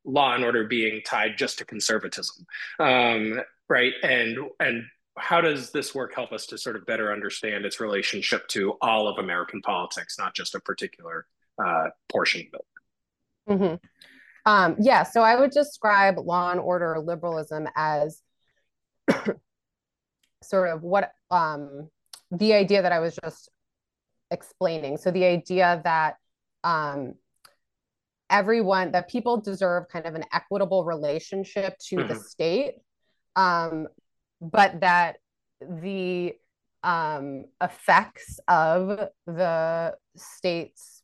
[0.05, 2.47] law and order being tied just to conservatism?
[2.79, 3.93] Um, right?
[4.03, 4.85] And and
[5.19, 9.09] how does this work help us to sort of better understand its relationship to all
[9.09, 11.27] of american politics not just a particular
[11.59, 13.51] uh, portion of it?
[13.51, 13.75] Mm-hmm.
[14.45, 18.21] um, yeah so i would describe law and order liberalism as
[20.43, 21.89] sort of what um,
[22.31, 23.49] the idea that i was just
[24.31, 24.97] explaining.
[24.97, 26.17] So the idea that
[26.65, 27.15] um,
[28.31, 32.09] everyone that people deserve kind of an equitable relationship to mm-hmm.
[32.09, 32.75] the state
[33.37, 33.87] um,
[34.41, 35.17] but that
[35.61, 36.35] the
[36.83, 41.03] um, effects of the state's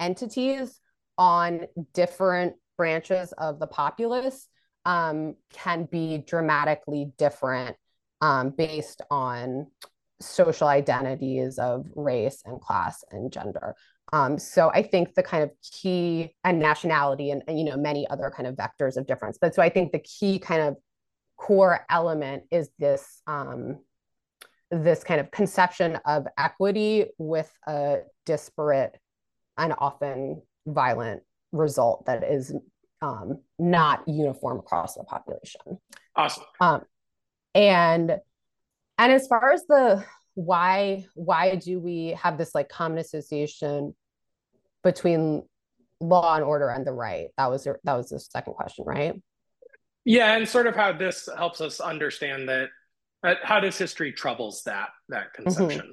[0.00, 0.80] entities
[1.18, 4.48] on different branches of the populace
[4.84, 7.76] um, can be dramatically different
[8.20, 9.66] um, based on
[10.20, 13.74] social identities of race and class and gender.
[14.12, 18.06] Um, so I think the kind of key and nationality and, and, you know many
[18.08, 19.38] other kind of vectors of difference.
[19.40, 20.76] But so I think the key kind of
[21.36, 23.78] core element is this um,
[24.70, 28.96] this kind of conception of equity with a disparate
[29.58, 32.54] and often violent result that is
[33.02, 35.60] um, not uniform across the population.
[36.14, 36.44] Awesome.
[36.60, 36.82] Um,
[37.54, 38.18] and
[38.98, 40.04] and as far as the
[40.36, 43.94] why why do we have this like common association
[44.84, 45.42] between
[45.98, 47.28] law and order and the right?
[47.38, 49.20] That was your that was the second question right?
[50.04, 52.68] Yeah and sort of how this helps us understand that
[53.24, 55.92] uh, how does history troubles that that conception?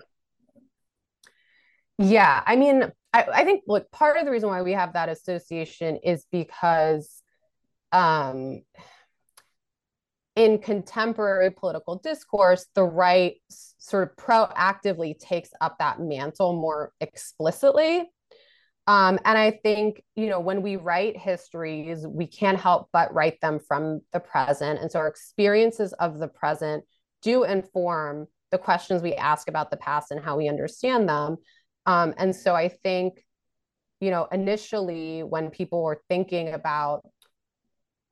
[2.00, 2.12] Mm-hmm.
[2.12, 5.10] yeah i mean I, I think look part of the reason why we have that
[5.10, 7.22] association is because
[7.92, 8.62] um
[10.36, 18.10] in contemporary political discourse, the right sort of proactively takes up that mantle more explicitly.
[18.88, 23.40] Um, and I think, you know, when we write histories, we can't help but write
[23.40, 24.80] them from the present.
[24.80, 26.84] And so our experiences of the present
[27.22, 31.38] do inform the questions we ask about the past and how we understand them.
[31.86, 33.24] Um, and so I think,
[34.02, 37.06] you know, initially when people were thinking about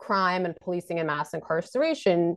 [0.01, 2.35] crime and policing and mass incarceration,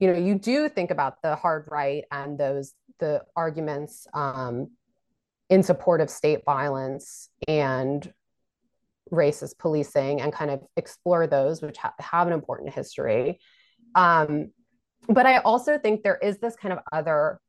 [0.00, 4.70] you know, you do think about the hard right and those the arguments um,
[5.48, 8.12] in support of state violence and
[9.12, 13.38] racist policing and kind of explore those, which ha- have an important history.
[13.94, 14.50] Um,
[15.08, 17.40] but I also think there is this kind of other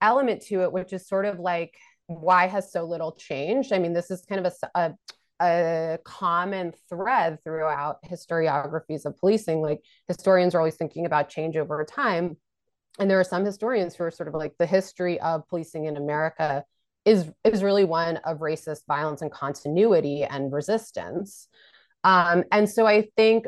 [0.00, 1.74] element to it, which is sort of like,
[2.06, 3.72] why has so little changed?
[3.72, 4.94] I mean, this is kind of a, a
[5.40, 9.60] a common thread throughout historiographies of policing.
[9.60, 12.36] Like historians are always thinking about change over time.
[12.98, 15.96] And there are some historians who are sort of like the history of policing in
[15.96, 16.64] America
[17.04, 21.48] is is really one of racist violence and continuity and resistance.
[22.04, 23.46] Um, and so I think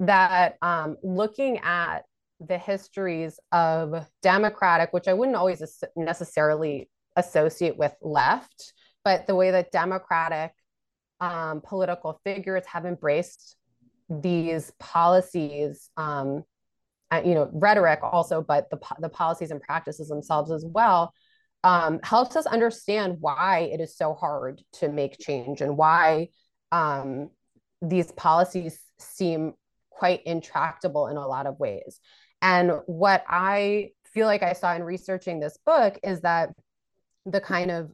[0.00, 2.04] that um, looking at
[2.40, 5.62] the histories of democratic, which I wouldn't always
[5.96, 8.72] necessarily associate with left,
[9.04, 10.52] but the way that democratic
[11.24, 13.56] um, political figures have embraced
[14.10, 16.44] these policies um,
[17.10, 21.14] and, you know rhetoric also but the, the policies and practices themselves as well
[21.62, 26.28] um, helps us understand why it is so hard to make change and why
[26.72, 27.30] um,
[27.80, 29.54] these policies seem
[29.88, 32.00] quite intractable in a lot of ways.
[32.42, 36.50] And what i feel like i saw in researching this book is that
[37.24, 37.90] the kind of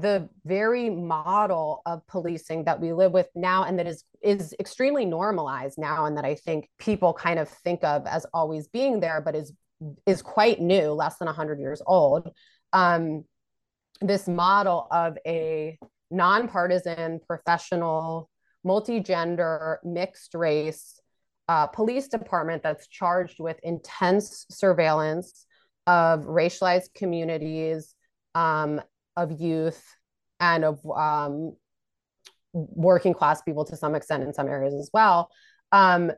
[0.00, 5.04] the very model of policing that we live with now and that is is extremely
[5.04, 9.20] normalized now and that I think people kind of think of as always being there
[9.20, 9.52] but is
[10.04, 12.28] is quite new less than 100 years old
[12.72, 13.24] um,
[14.00, 15.78] this model of a
[16.10, 18.28] nonpartisan professional
[18.64, 20.98] multi-gender mixed race
[21.48, 25.46] uh, police department that's charged with intense surveillance
[25.86, 27.94] of racialized communities
[28.34, 28.80] um,
[29.16, 29.82] of youth
[30.40, 31.56] and of um,
[32.52, 35.30] working class people to some extent in some areas as well
[35.72, 36.10] um,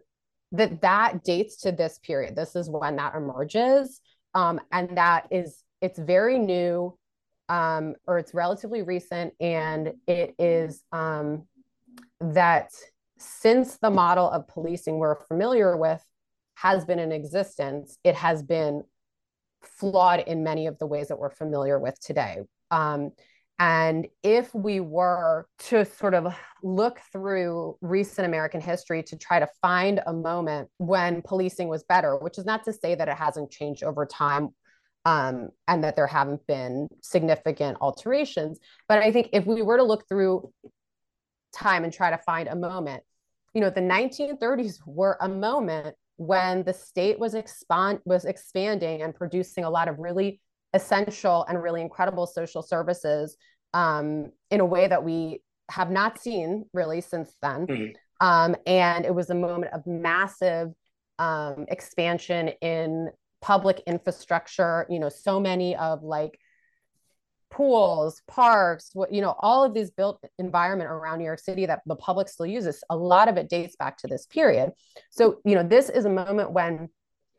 [0.52, 4.00] that that dates to this period this is when that emerges
[4.34, 6.96] um, and that is it's very new
[7.48, 11.46] um, or it's relatively recent and it is um,
[12.20, 12.70] that
[13.18, 16.04] since the model of policing we're familiar with
[16.56, 18.82] has been in existence, it has been
[19.62, 22.38] flawed in many of the ways that we're familiar with today.
[22.70, 23.10] Um,
[23.58, 29.48] and if we were to sort of look through recent American history to try to
[29.62, 33.50] find a moment when policing was better, which is not to say that it hasn't
[33.50, 34.50] changed over time
[35.06, 38.58] um, and that there haven't been significant alterations,
[38.88, 40.52] but I think if we were to look through
[41.54, 43.02] time and try to find a moment,
[43.54, 49.14] you know, the 1930s were a moment when the state was expand was expanding and
[49.14, 50.40] producing a lot of really
[50.76, 53.36] essential and really incredible social services
[53.74, 57.66] um, in a way that we have not seen really since then.
[57.66, 58.26] Mm-hmm.
[58.26, 60.68] Um, and it was a moment of massive
[61.18, 63.10] um, expansion in
[63.42, 64.86] public infrastructure.
[64.88, 66.38] You know, so many of like
[67.50, 71.82] pools, parks, what you know, all of these built environment around New York City that
[71.86, 72.82] the public still uses.
[72.88, 74.70] A lot of it dates back to this period.
[75.10, 76.88] So you know, this is a moment when,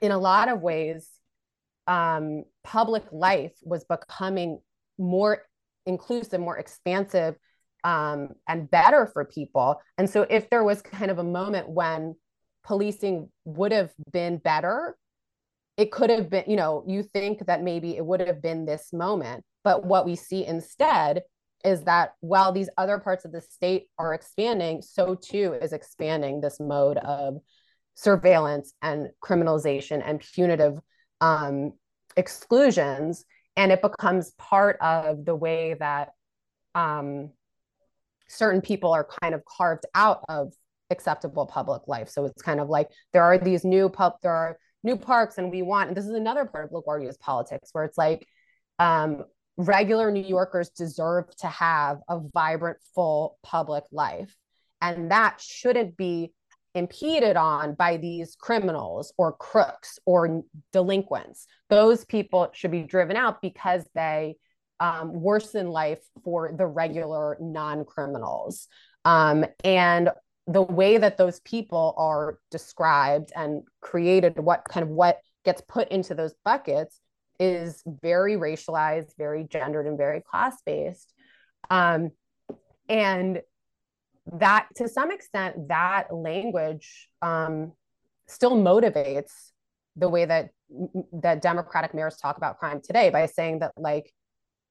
[0.01, 1.09] in a lot of ways,
[1.87, 4.59] um, public life was becoming
[4.97, 5.43] more
[5.85, 7.35] inclusive, more expansive,
[7.83, 9.79] um, and better for people.
[9.97, 12.15] And so, if there was kind of a moment when
[12.65, 14.97] policing would have been better,
[15.77, 18.91] it could have been, you know, you think that maybe it would have been this
[18.91, 19.43] moment.
[19.63, 21.21] But what we see instead
[21.63, 26.41] is that while these other parts of the state are expanding, so too is expanding
[26.41, 27.37] this mode of
[27.95, 30.79] surveillance and criminalization and punitive
[31.21, 31.73] um,
[32.15, 36.09] exclusions and it becomes part of the way that
[36.75, 37.31] um,
[38.29, 40.53] certain people are kind of carved out of
[40.89, 42.09] acceptable public life.
[42.09, 45.51] So it's kind of like there are these new pub there are new parks and
[45.51, 48.25] we want and this is another part of LaGuardia's politics where it's like
[48.79, 49.25] um,
[49.57, 54.33] regular new yorkers deserve to have a vibrant full public life.
[54.81, 56.31] And that shouldn't be
[56.77, 61.47] impeded on by these criminals or crooks or delinquents.
[61.69, 64.37] Those people should be driven out because they
[64.79, 68.67] um, worsen life for the regular non criminals.
[69.05, 70.11] Um, and
[70.45, 75.89] the way that those people are described and created, what kind of what gets put
[75.89, 77.01] into those buckets
[77.39, 81.13] is very racialized, very gendered, and very class based.
[81.69, 82.11] Um,
[82.87, 83.41] and
[84.33, 87.71] that to some extent that language um,
[88.27, 89.51] still motivates
[89.95, 90.49] the way that
[91.13, 94.11] that democratic mayors talk about crime today by saying that like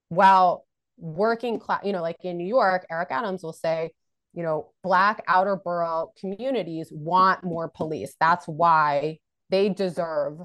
[0.09, 0.66] while
[0.98, 3.90] working class you know like in new york eric adams will say
[4.36, 8.14] you know black outer borough communities want more police.
[8.20, 9.18] That's why
[9.50, 10.38] they deserve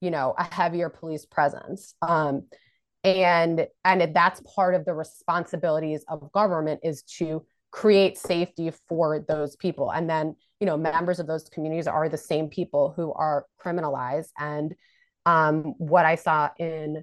[0.00, 1.94] you know a heavier police presence.
[2.02, 2.44] Um,
[3.02, 7.44] and and that's part of the responsibilities of government is to
[7.74, 9.90] create safety for those people.
[9.90, 14.28] And then you know members of those communities are the same people who are criminalized.
[14.38, 14.74] And
[15.26, 17.02] um, what i saw in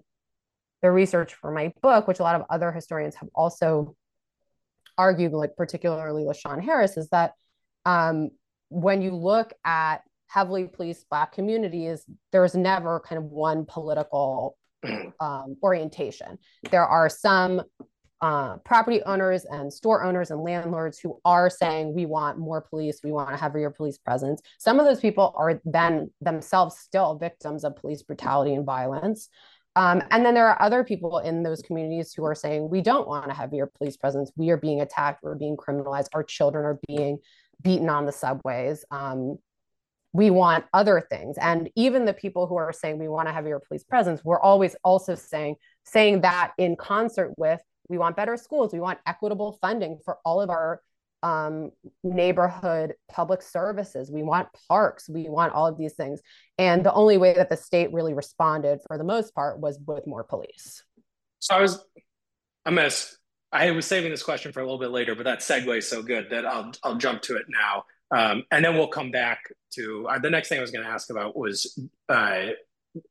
[0.81, 3.95] the research for my book which a lot of other historians have also
[4.97, 7.33] argued like particularly LaShawn Harris is that
[7.85, 8.29] um,
[8.69, 14.55] when you look at heavily policed black communities there's never kind of one political
[15.19, 16.37] um, orientation.
[16.71, 17.61] There are some
[18.21, 22.99] uh, property owners and store owners and landlords who are saying we want more police,
[23.03, 24.41] we want a heavier police presence.
[24.59, 29.29] Some of those people are then themselves still victims of police brutality and violence.
[29.75, 33.07] Um, and then there are other people in those communities who are saying we don't
[33.07, 34.31] want a heavier police presence.
[34.35, 37.19] We are being attacked, we're being criminalized, our children are being
[37.61, 38.83] beaten on the subways.
[38.91, 39.37] Um,
[40.13, 41.37] we want other things.
[41.39, 44.75] And even the people who are saying we want a heavier police presence, we're always
[44.83, 45.55] also saying
[45.85, 48.73] saying that in concert with we want better schools.
[48.73, 50.81] We want equitable funding for all of our
[51.23, 51.71] um,
[52.03, 54.11] neighborhood public services.
[54.11, 55.07] We want parks.
[55.07, 56.21] We want all of these things.
[56.57, 60.07] And the only way that the state really responded for the most part was with
[60.07, 60.83] more police.
[61.39, 61.83] So i was
[62.65, 62.77] i'm
[63.51, 66.03] i was saving this question for a little bit later but that segue is so
[66.03, 67.83] good that i'll i'll jump to it now.
[68.13, 69.39] Um, and then we'll come back
[69.75, 71.79] to uh, the next thing i was going to ask about was
[72.09, 72.47] uh,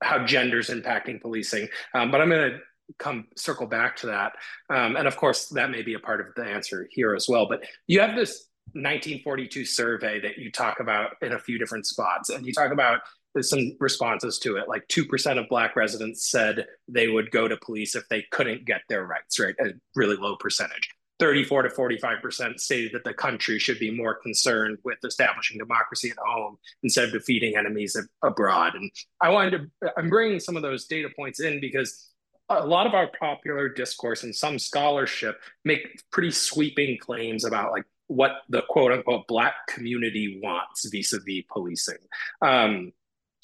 [0.03, 1.69] how gender's impacting policing.
[1.95, 2.59] Um, but i'm going to
[2.99, 4.33] come circle back to that.
[4.69, 7.47] Um, and of course, that may be a part of the answer here as well.
[7.49, 12.31] But you have this 1942 survey that you talk about in a few different spots,
[12.31, 13.01] and you talk about
[13.41, 14.69] some responses to it.
[14.69, 18.83] Like 2% of Black residents said they would go to police if they couldn't get
[18.89, 19.55] their rights, right?
[19.61, 20.89] A really low percentage.
[21.21, 26.17] 34 to 45% say that the country should be more concerned with establishing democracy at
[26.17, 28.75] home instead of defeating enemies abroad.
[28.75, 32.10] And I wanted to, I'm bringing some of those data points in because
[32.51, 37.85] a lot of our popular discourse and some scholarship make pretty sweeping claims about like
[38.09, 41.99] what the quote unquote black community wants vis-a-vis policing
[42.43, 42.93] um,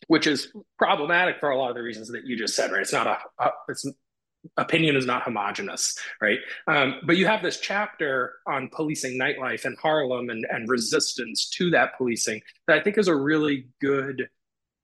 [0.08, 2.70] which is problematic for a lot of the reasons that you just said.
[2.70, 2.82] Right?
[2.82, 3.86] It's not a, a it's
[4.56, 6.38] opinion is not homogenous, right?
[6.68, 11.70] Um, but you have this chapter on policing nightlife in Harlem and, and resistance to
[11.70, 14.28] that policing that I think is a really good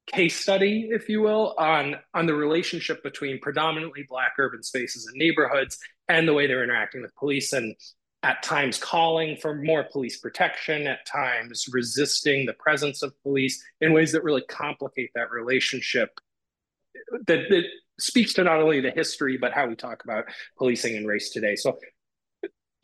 [0.07, 5.17] case study, if you will, on, on the relationship between predominantly Black urban spaces and
[5.17, 5.79] neighborhoods
[6.09, 7.75] and the way they're interacting with police and
[8.25, 13.93] at times calling for more police protection, at times resisting the presence of police in
[13.93, 16.11] ways that really complicate that relationship
[17.27, 17.65] that, that
[17.99, 20.25] speaks to not only the history but how we talk about
[20.57, 21.57] policing and race today.
[21.57, 21.79] So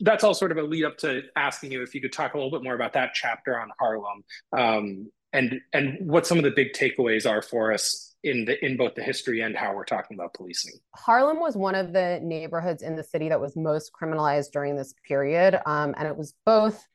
[0.01, 2.37] that's all sort of a lead up to asking you if you could talk a
[2.37, 4.23] little bit more about that chapter on Harlem
[4.57, 8.77] um, and and what some of the big takeaways are for us in the in
[8.77, 10.73] both the history and how we're talking about policing.
[10.95, 14.93] Harlem was one of the neighborhoods in the city that was most criminalized during this
[15.07, 16.85] period, um, and it was both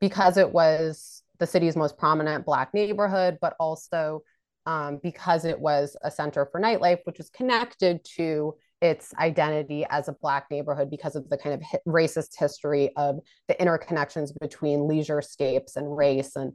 [0.00, 4.22] because it was the city's most prominent black neighborhood, but also
[4.66, 10.08] um, because it was a center for nightlife, which was connected to its identity as
[10.08, 13.18] a Black neighborhood because of the kind of racist history of
[13.48, 16.52] the interconnections between leisure scapes and race and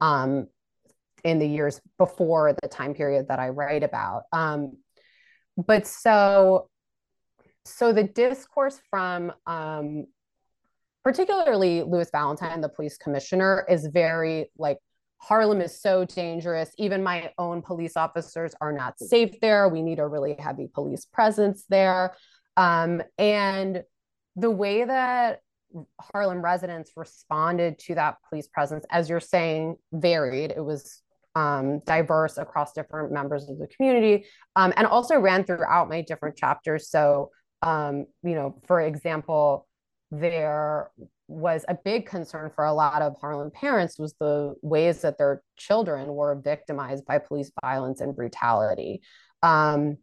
[0.00, 0.46] um,
[1.26, 4.22] in the years before the time period that I write about.
[4.32, 4.78] Um,
[5.56, 6.68] but so,
[7.64, 10.04] so the discourse from um,
[11.02, 14.78] particularly Lewis Valentine, the police commissioner, is very like
[15.18, 16.70] Harlem is so dangerous.
[16.78, 19.68] Even my own police officers are not safe there.
[19.68, 22.14] We need a really heavy police presence there.
[22.56, 23.82] Um, and
[24.36, 25.40] the way that
[26.00, 30.52] Harlem residents responded to that police presence, as you're saying, varied.
[30.52, 31.02] It was
[31.36, 34.24] um, diverse across different members of the community
[34.56, 36.88] um, and also ran throughout my different chapters.
[36.88, 37.30] So,
[37.60, 39.68] um, you know, for example,
[40.10, 40.90] there
[41.28, 45.42] was a big concern for a lot of Harlem parents was the ways that their
[45.58, 49.02] children were victimized by police violence and brutality.
[49.42, 49.98] Um,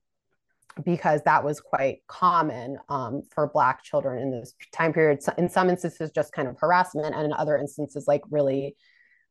[0.83, 5.19] because that was quite common um, for Black children in this time period.
[5.37, 8.75] In some instances, just kind of harassment, and in other instances, like really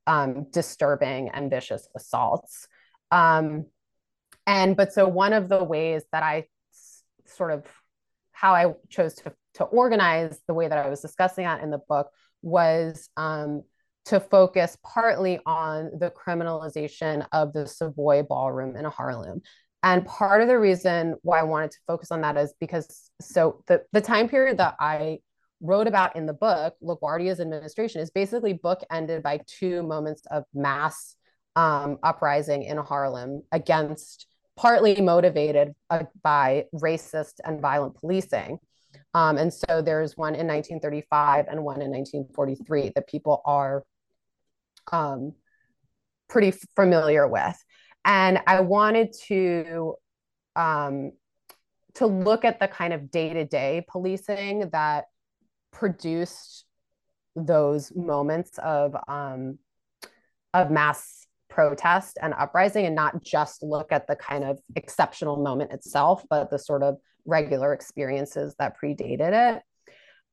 [0.07, 2.67] um, disturbing and vicious assaults.
[3.11, 3.67] Um,
[4.47, 7.65] and but so one of the ways that I s- sort of
[8.33, 11.81] how I chose to to organize the way that I was discussing that in the
[11.89, 13.63] book was um,
[14.07, 19.43] to focus partly on the criminalization of the Savoy Ballroom in Harlem.
[19.83, 23.63] And part of the reason why I wanted to focus on that is because so
[23.67, 25.19] the, the time period that I
[25.63, 31.17] wrote about in the book, LaGuardia's administration, is basically bookended by two moments of mass
[31.57, 38.59] um, uprising in Harlem against partly motivated uh, by racist and violent policing.
[39.15, 43.85] Um, and so there's one in 1935 and one in 1943 that people are
[44.91, 45.35] um,
[46.29, 47.57] pretty familiar with.
[48.05, 49.95] And I wanted to
[50.57, 51.13] um,
[51.95, 55.05] to look at the kind of day-to-day policing that
[55.73, 56.65] produced
[57.35, 59.59] those moments of um,
[60.55, 65.71] of mass protest and uprising and not just look at the kind of exceptional moment
[65.71, 66.97] itself but the sort of
[67.27, 69.63] regular experiences that predated it.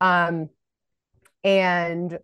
[0.02, 0.50] Um,
[1.44, 2.18] and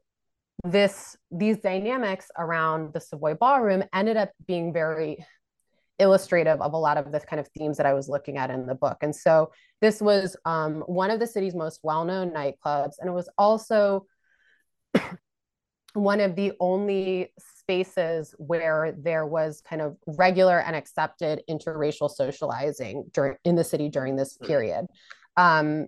[0.64, 5.26] this these dynamics around the Savoy Ballroom ended up being very
[6.00, 8.66] illustrative of a lot of the kind of themes that I was looking at in
[8.66, 8.98] the book.
[9.02, 13.30] And so this was um, one of the city's most well-known nightclubs, and it was
[13.38, 14.06] also
[15.94, 17.34] one of the only
[17.66, 23.90] spaces where there was kind of regular and accepted interracial socializing during in the city
[23.90, 24.46] during this hmm.
[24.46, 24.86] period
[25.38, 25.88] um,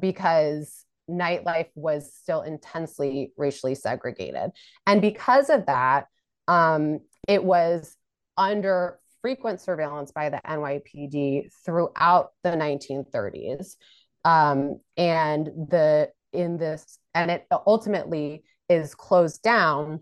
[0.00, 4.50] because nightlife was still intensely racially segregated
[4.86, 6.06] and because of that
[6.48, 7.96] um, it was
[8.36, 13.76] under frequent surveillance by the nypd throughout the 1930s
[14.26, 20.00] um, and the in this and it ultimately is closed down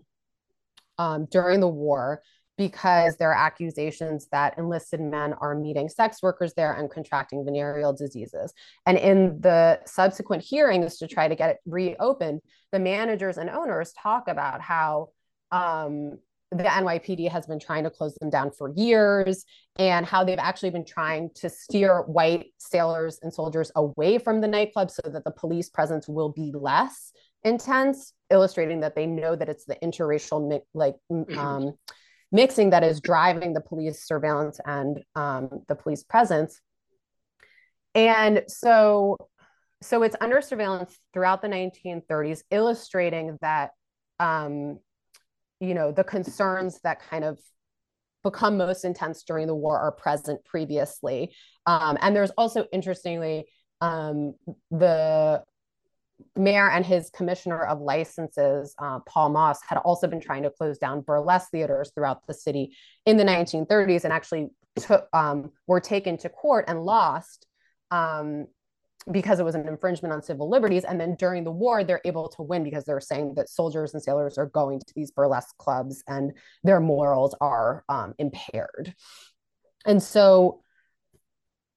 [0.97, 2.21] um, during the war
[2.57, 7.93] because there are accusations that enlisted men are meeting sex workers there and contracting venereal
[7.93, 8.53] diseases.
[8.85, 13.91] And in the subsequent hearings to try to get it reopened, the managers and owners
[13.93, 15.09] talk about how
[15.51, 16.19] um,
[16.57, 19.45] the NYPD has been trying to close them down for years
[19.77, 24.47] and how they've actually been trying to steer white sailors and soldiers away from the
[24.47, 27.11] nightclub so that the police presence will be less
[27.43, 31.37] intense, illustrating that they know that it's the interracial mi- like mm-hmm.
[31.37, 31.73] um,
[32.31, 36.59] mixing that is driving the police surveillance and um, the police presence.
[37.95, 39.17] And so,
[39.81, 43.71] so it's under surveillance throughout the 1930s, illustrating that,
[44.19, 44.79] um,
[45.63, 47.39] you know, the concerns that kind of
[48.23, 51.33] become most intense during the war are present previously.
[51.65, 53.45] Um, and there's also, interestingly,
[53.81, 54.35] um,
[54.71, 55.43] the
[56.35, 60.77] mayor and his commissioner of licenses, uh, Paul Moss, had also been trying to close
[60.77, 66.17] down burlesque theaters throughout the city in the 1930s and actually took, um, were taken
[66.17, 67.45] to court and lost
[67.91, 68.47] um,
[69.11, 70.83] because it was an infringement on civil liberties.
[70.83, 74.01] And then during the war, they're able to win because they're saying that soldiers and
[74.01, 76.33] sailors are going to these burlesque clubs and
[76.63, 78.93] their morals are um, impaired.
[79.85, 80.61] And so,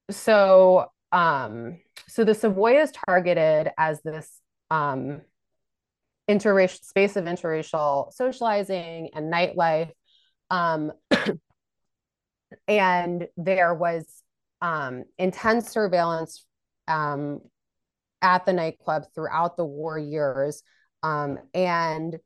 [0.09, 5.21] so, um, so the Savoy is targeted as this um,
[6.29, 9.91] interracial space of interracial socializing and nightlife.
[10.49, 10.91] Um,
[12.67, 14.23] and there was
[14.61, 16.45] um, intense surveillance
[16.87, 17.41] um,
[18.21, 20.63] at the nightclub throughout the war years.
[21.03, 22.17] Um, and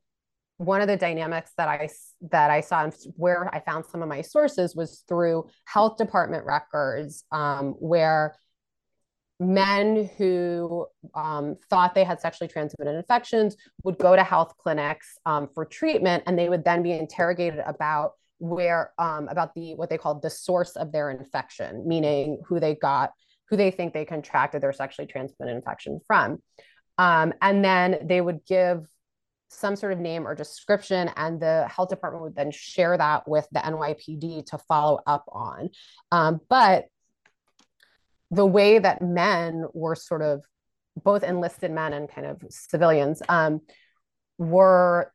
[0.56, 1.88] one of the dynamics that I
[2.30, 7.24] that I saw where I found some of my sources was through health department records,
[7.32, 8.36] um, where
[9.40, 15.48] men who um, thought they had sexually transmitted infections would go to health clinics um,
[15.52, 19.98] for treatment, and they would then be interrogated about where um, about the what they
[19.98, 23.12] called the source of their infection, meaning who they got
[23.52, 26.38] who they think they contracted their sexually transmitted infection from.
[26.96, 28.86] Um, and then they would give
[29.50, 33.46] some sort of name or description, and the health department would then share that with
[33.52, 35.68] the NYPD to follow up on.
[36.10, 36.86] Um, but
[38.30, 40.42] the way that men were sort of
[40.96, 43.60] both enlisted men and kind of civilians um,
[44.38, 45.12] were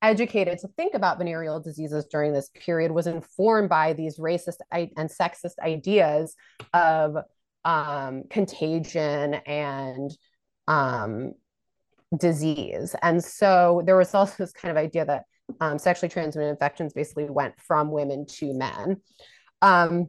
[0.00, 5.10] educated to think about venereal diseases during this period was informed by these racist and
[5.10, 6.34] sexist ideas
[6.72, 7.18] of
[7.64, 10.10] um, contagion and
[10.66, 11.32] um,
[12.16, 12.94] disease.
[13.02, 15.24] And so there was also this kind of idea that
[15.60, 18.96] um, sexually transmitted infections basically went from women to men.
[19.62, 20.08] Um,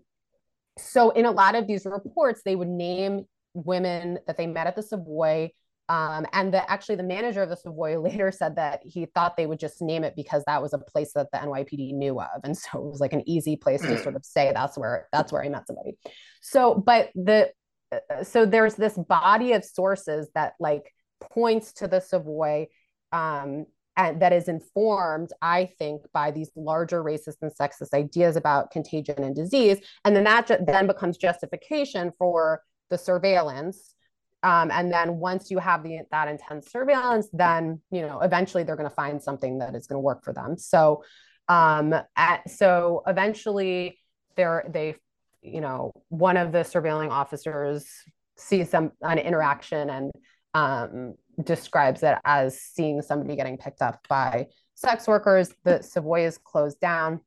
[0.78, 4.76] so in a lot of these reports, they would name women that they met at
[4.76, 5.52] the Savoy.
[5.90, 9.48] Um, and the, actually, the manager of the Savoy later said that he thought they
[9.48, 12.58] would just name it because that was a place that the NYPD knew of, and
[12.58, 15.44] so it was like an easy place to sort of say that's where that's where
[15.44, 15.98] I met somebody.
[16.42, 17.52] So, but the
[17.92, 22.68] uh, so there's this body of sources that like points to the Savoy
[23.12, 23.66] um,
[23.98, 29.24] and that is informed, I think, by these larger racist and sexist ideas about contagion
[29.24, 33.96] and disease, and then that ju- then becomes justification for the surveillance.
[34.42, 38.78] Um, and then once you have the that intense surveillance, then you know eventually they're
[38.78, 40.58] going to find something that is going to work for them.
[40.58, 41.04] So,
[41.48, 44.00] um, at, so eventually
[44.36, 44.96] they're they
[45.42, 47.88] you know, one of the surveilling officers
[48.36, 50.12] sees some an interaction and
[50.54, 55.54] um, describes it as seeing somebody getting picked up by sex workers.
[55.64, 57.22] The Savoy is closed down,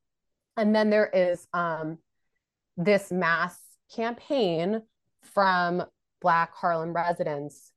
[0.56, 1.98] and then there is um,
[2.76, 3.58] this mass
[3.94, 4.82] campaign
[5.22, 5.84] from
[6.22, 7.72] Black Harlem residents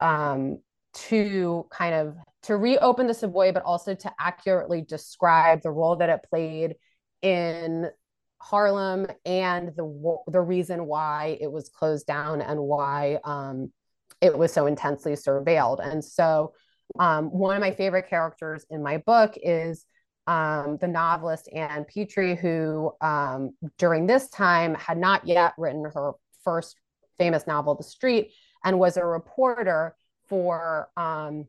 [0.00, 0.58] um,
[0.92, 6.08] to kind of to reopen the Savoy, but also to accurately describe the role that
[6.08, 6.76] it played
[7.22, 7.90] in
[8.38, 13.72] Harlem and the the reason why it was closed down and why um,
[14.20, 15.78] it was so intensely surveilled.
[15.86, 16.54] And so,
[16.98, 19.84] um, one of my favorite characters in my book is
[20.26, 26.12] um, the novelist Ann Petry, who um, during this time had not yet written her
[26.44, 26.76] first
[27.20, 28.32] famous novel, The Street,
[28.64, 29.94] and was a reporter
[30.26, 31.46] for um,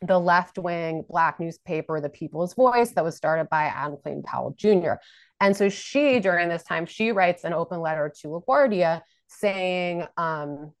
[0.00, 4.54] the left wing Black newspaper, The People's Voice, that was started by Adam Clayton Powell
[4.56, 4.94] Jr.
[5.40, 10.72] And so she, during this time, she writes an open letter to LaGuardia saying um,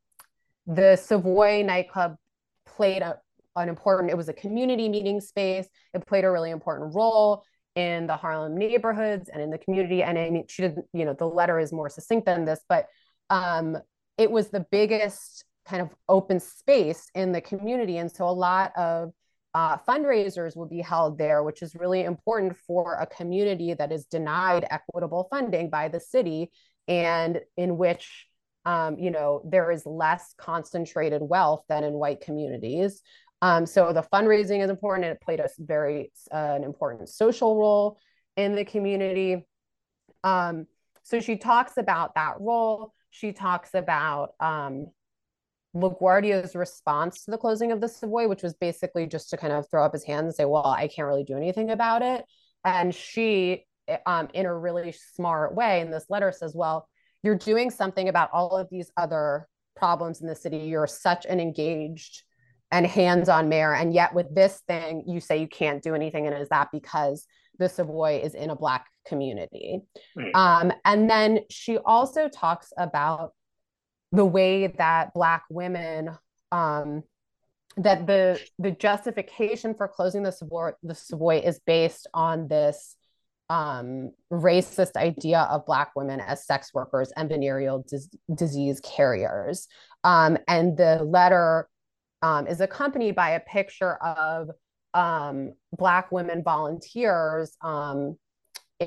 [0.66, 2.16] the Savoy nightclub
[2.64, 3.18] played a,
[3.56, 5.66] an important, it was a community meeting space.
[5.92, 10.02] It played a really important role in the Harlem neighborhoods and in the community.
[10.02, 12.86] And I mean, she did, you know, the letter is more succinct than this, but
[13.30, 13.78] um,
[14.18, 17.98] it was the biggest kind of open space in the community.
[17.98, 19.12] And so a lot of
[19.54, 24.06] uh, fundraisers will be held there, which is really important for a community that is
[24.06, 26.50] denied equitable funding by the city
[26.88, 28.26] and in which
[28.64, 33.02] um, you know there is less concentrated wealth than in white communities.
[33.42, 37.58] Um, so the fundraising is important and it played a very uh, an important social
[37.58, 37.98] role
[38.36, 39.44] in the community.
[40.24, 40.66] Um,
[41.02, 42.94] so she talks about that role.
[43.14, 44.86] She talks about um,
[45.76, 49.68] LaGuardia's response to the closing of the Savoy, which was basically just to kind of
[49.70, 52.24] throw up his hands and say, well, I can't really do anything about it.
[52.64, 53.66] And she,
[54.06, 56.88] um, in a really smart way, in this letter says, well,
[57.22, 59.46] you're doing something about all of these other
[59.76, 60.58] problems in the city.
[60.58, 62.22] You're such an engaged
[62.70, 63.74] and hands-on mayor.
[63.74, 66.26] And yet with this thing, you say you can't do anything.
[66.26, 67.26] And is that because
[67.58, 69.82] the Savoy is in a black community.
[70.16, 70.34] Mm.
[70.34, 73.32] Um, and then she also talks about
[74.12, 76.10] the way that Black women,
[76.50, 77.02] um,
[77.78, 82.96] that the the justification for closing the Savoy, the Savoy is based on this
[83.48, 89.68] um, racist idea of Black women as sex workers and venereal dis- disease carriers.
[90.04, 91.68] Um, and the letter
[92.22, 94.50] um, is accompanied by a picture of
[94.94, 98.16] um, Black women volunteers um,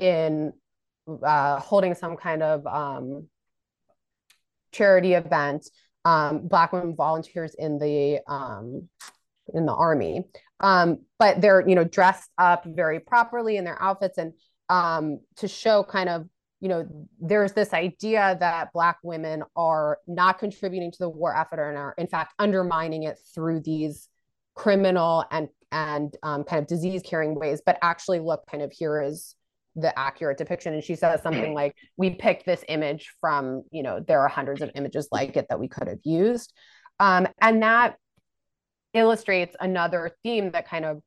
[0.02, 0.52] in
[1.24, 3.28] uh, holding some kind of um,
[4.72, 5.68] charity event.
[6.04, 8.20] Black women volunteers in the
[9.54, 10.24] in the army
[10.60, 14.32] um, but they're you know dressed up very properly in their outfits and
[14.68, 16.26] um, to show kind of
[16.60, 16.86] you know
[17.20, 21.94] there's this idea that black women are not contributing to the war effort and are
[21.98, 24.08] in fact undermining it through these
[24.54, 29.02] criminal and and um, kind of disease carrying ways but actually look kind of here
[29.02, 29.34] is
[29.76, 34.00] the accurate depiction and she says something like we picked this image from you know
[34.00, 36.52] there are hundreds of images like it that we could have used
[36.98, 37.96] um, and that
[38.94, 41.02] illustrates another theme that kind of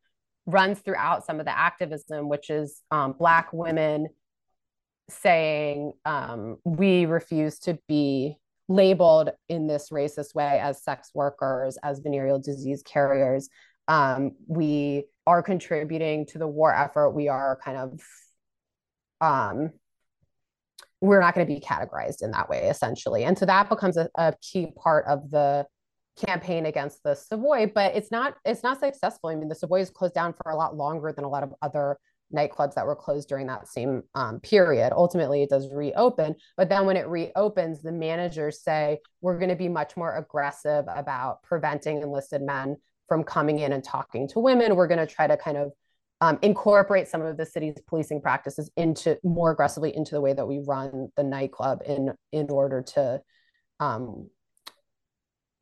[0.45, 4.07] runs throughout some of the activism, which is um, Black women
[5.09, 8.35] saying um, we refuse to be
[8.67, 13.49] labeled in this racist way as sex workers, as venereal disease carriers.
[13.87, 17.11] Um, we are contributing to the war effort.
[17.11, 17.99] We are kind of,
[19.21, 19.71] um,
[21.01, 23.23] we're not going to be categorized in that way, essentially.
[23.23, 25.65] And so that becomes a, a key part of the
[26.17, 29.29] campaign against the Savoy, but it's not it's not successful.
[29.29, 31.53] I mean, the Savoy is closed down for a lot longer than a lot of
[31.61, 31.97] other
[32.35, 34.93] nightclubs that were closed during that same um, period.
[34.93, 39.55] Ultimately, it does reopen, but then when it reopens, the managers say we're going to
[39.55, 44.75] be much more aggressive about preventing enlisted men from coming in and talking to women.
[44.75, 45.71] We're going to try to kind of
[46.21, 50.45] um, incorporate some of the city's policing practices into more aggressively into the way that
[50.45, 53.21] we run the nightclub in in order to
[53.79, 54.29] um,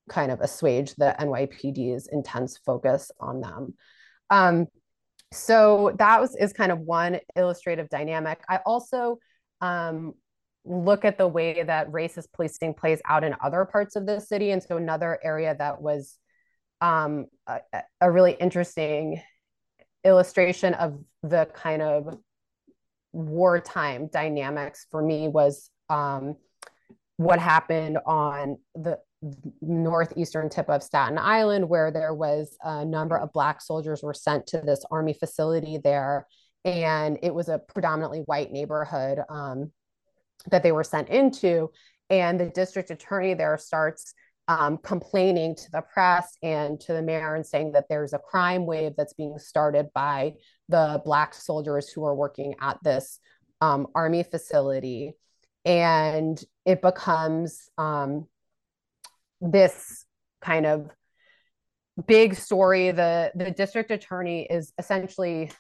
[0.10, 3.76] kind of assuage the NYPD's intense focus on them.
[4.30, 4.68] Um,
[5.32, 8.40] so that was is kind of one illustrative dynamic.
[8.50, 9.20] I also
[9.62, 10.14] um,
[10.66, 14.52] look at the way that racist policing plays out in other parts of the city,
[14.52, 16.18] and so another area that was
[16.82, 17.60] um, a,
[18.02, 19.22] a really interesting
[20.08, 22.18] illustration of the kind of
[23.14, 26.36] wartime dynamics for me was um,
[27.18, 29.00] what happened on the
[29.62, 34.48] northeastern tip of Staten Island, where there was a number of Black soldiers were sent
[34.48, 36.28] to this Army facility there.
[36.64, 39.72] And it was a predominantly white neighborhood um,
[40.52, 41.72] that they were sent into.
[42.10, 44.14] And the district attorney there starts
[44.48, 48.66] um, complaining to the press and to the mayor and saying that there's a crime
[48.66, 50.34] wave that's being started by
[50.70, 53.20] the Black soldiers who are working at this
[53.60, 55.14] um, Army facility.
[55.66, 58.28] And it becomes um,
[59.42, 60.06] this
[60.42, 60.90] kind of
[62.06, 65.52] big story the the district attorney is essentially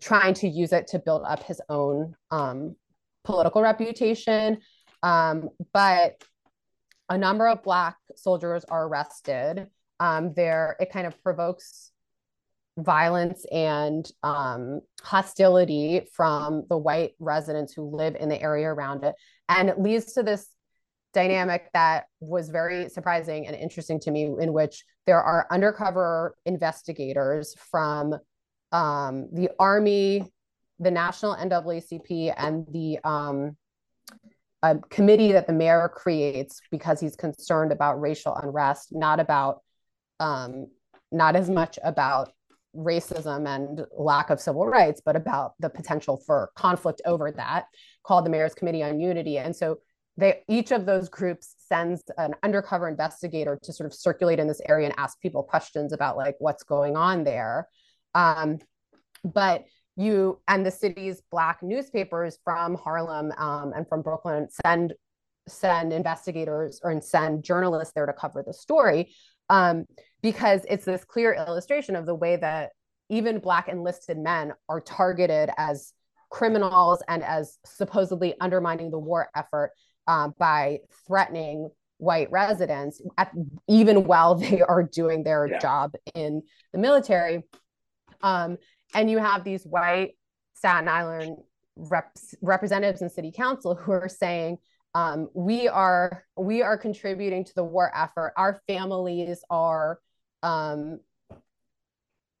[0.00, 2.76] trying to use it to build up his own um,
[3.24, 4.58] political reputation
[5.02, 6.22] um, but
[7.08, 9.66] a number of black soldiers are arrested.
[10.00, 11.92] Um, there it kind of provokes
[12.78, 19.14] violence and um, hostility from the white residents who live in the area around it.
[19.48, 20.48] And it leads to this
[21.14, 27.54] dynamic that was very surprising and interesting to me, in which there are undercover investigators
[27.70, 28.14] from
[28.72, 30.30] um, the Army,
[30.78, 33.56] the National NAACP, and the um,
[34.62, 39.60] a committee that the mayor creates because he's concerned about racial unrest, not about,
[40.20, 40.66] um,
[41.12, 42.32] not as much about
[42.74, 47.66] racism and lack of civil rights, but about the potential for conflict over that,
[48.02, 49.38] called the Mayor's Committee on Unity.
[49.38, 49.78] And so
[50.16, 54.60] they each of those groups sends an undercover investigator to sort of circulate in this
[54.66, 57.68] area and ask people questions about like what's going on there
[58.14, 58.58] um,
[59.24, 59.64] but
[59.96, 64.92] you and the city's black newspapers from harlem um, and from brooklyn send
[65.48, 69.12] send investigators or send journalists there to cover the story
[69.48, 69.84] um,
[70.22, 72.70] because it's this clear illustration of the way that
[73.08, 75.92] even black enlisted men are targeted as
[76.30, 79.72] criminals and as supposedly undermining the war effort
[80.08, 83.32] um, by threatening white residents, at,
[83.68, 85.58] even while they are doing their yeah.
[85.58, 86.42] job in
[86.72, 87.42] the military.
[88.22, 88.58] Um,
[88.96, 90.16] and you have these white
[90.54, 91.36] Staten Island
[91.76, 94.56] reps, representatives and city council who are saying,
[94.94, 98.32] um, we are we are contributing to the war effort.
[98.38, 100.00] Our families are,
[100.42, 101.00] um,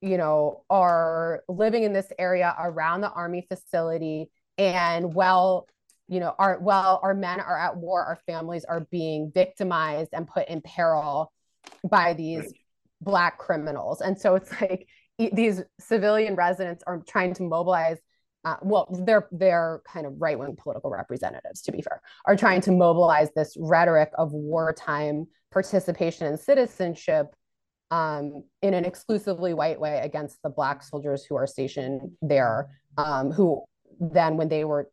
[0.00, 4.30] you know, are living in this area around the army facility.
[4.56, 5.68] And while
[6.08, 10.26] you know our while our men are at war our families are being victimized and
[10.26, 11.32] put in peril
[11.84, 12.54] by these
[13.02, 14.00] black criminals.
[14.00, 14.88] And so it's like
[15.18, 17.98] these civilian residents are trying to mobilize
[18.44, 22.70] uh, well they're they're kind of right-wing political representatives to be fair are trying to
[22.70, 27.34] mobilize this rhetoric of wartime participation and citizenship
[27.90, 33.30] um, in an exclusively white way against the black soldiers who are stationed there um,
[33.30, 33.62] who
[34.00, 34.90] then when they were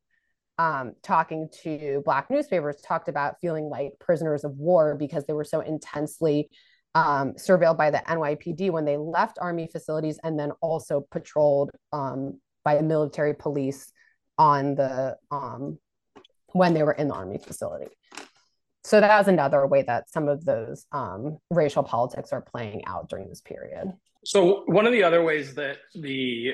[0.59, 5.43] um, talking to black newspapers talked about feeling like prisoners of war because they were
[5.43, 6.49] so intensely
[6.95, 12.39] um, surveilled by the NYPD when they left army facilities and then also patrolled um,
[12.63, 13.91] by military police
[14.37, 15.77] on the um,
[16.53, 17.87] when they were in the army facility.
[18.83, 23.09] So that was another way that some of those um, racial politics are playing out
[23.09, 23.93] during this period.
[24.25, 26.53] So one of the other ways that the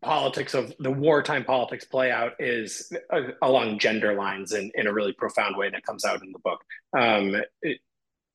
[0.00, 4.92] politics of the wartime politics play out is uh, along gender lines in, in a
[4.92, 6.62] really profound way that comes out in the book.
[6.96, 7.80] Um, it,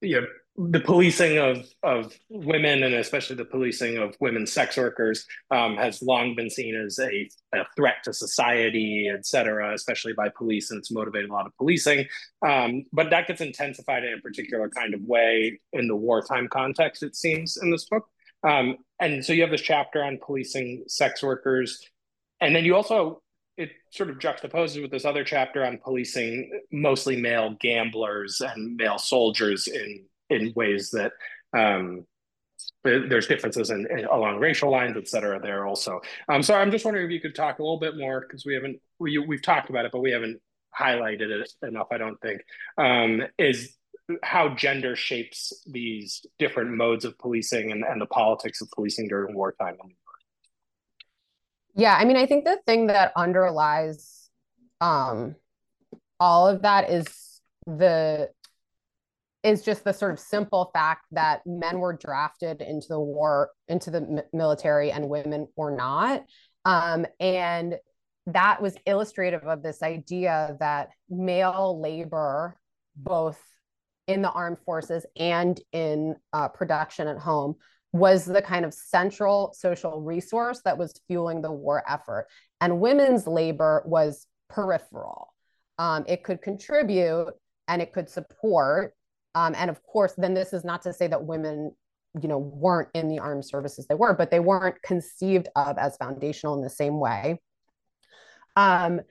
[0.02, 0.28] you know,
[0.68, 6.02] the policing of of women and especially the policing of women sex workers um, has
[6.02, 10.80] long been seen as a, a, threat to society, et cetera, especially by police, and
[10.80, 12.06] it's motivating a lot of policing.
[12.46, 17.04] Um, but that gets intensified in a particular kind of way in the wartime context,
[17.04, 18.08] it seems, in this book.
[18.46, 21.82] Um, and so you have this chapter on policing sex workers,
[22.42, 23.22] and then you also
[23.56, 28.98] it sort of juxtaposes with this other chapter on policing mostly male gamblers and male
[28.98, 31.14] soldiers in in ways that
[31.58, 32.06] um,
[32.84, 36.02] there's differences in, in, along racial lines, et cetera, there also.
[36.28, 38.54] Um, so I'm just wondering if you could talk a little bit more because we
[38.54, 40.42] haven't we, we've talked about it, but we haven't
[40.78, 41.88] highlighted it enough.
[41.92, 42.42] I don't think
[42.78, 43.76] um, is
[44.24, 49.36] how gender shapes these different modes of policing and, and the politics of policing during
[49.36, 49.78] wartime.
[51.76, 54.30] Yeah, I mean, I think the thing that underlies
[54.82, 55.36] um,
[56.20, 58.30] all of that is the
[59.44, 63.90] is just the sort of simple fact that men were drafted into the war into
[63.90, 66.24] the military and women were not.
[66.66, 67.76] Um, and
[68.28, 72.58] that was illustrative of this idea that male labor
[72.96, 73.40] both
[74.08, 77.56] in the armed forces and in uh, production at home
[77.92, 82.28] was the kind of central social resource that was fueling the war effort.
[82.62, 85.34] And women's labor was peripheral.
[85.78, 87.32] Um, it could contribute
[87.68, 88.94] and it could support
[89.36, 91.76] um, and of course, then this is not to say that women,
[92.22, 93.86] you know, weren't in the armed services.
[93.88, 97.40] They were, but they weren't conceived of as foundational in the same way.
[98.56, 99.02] Um,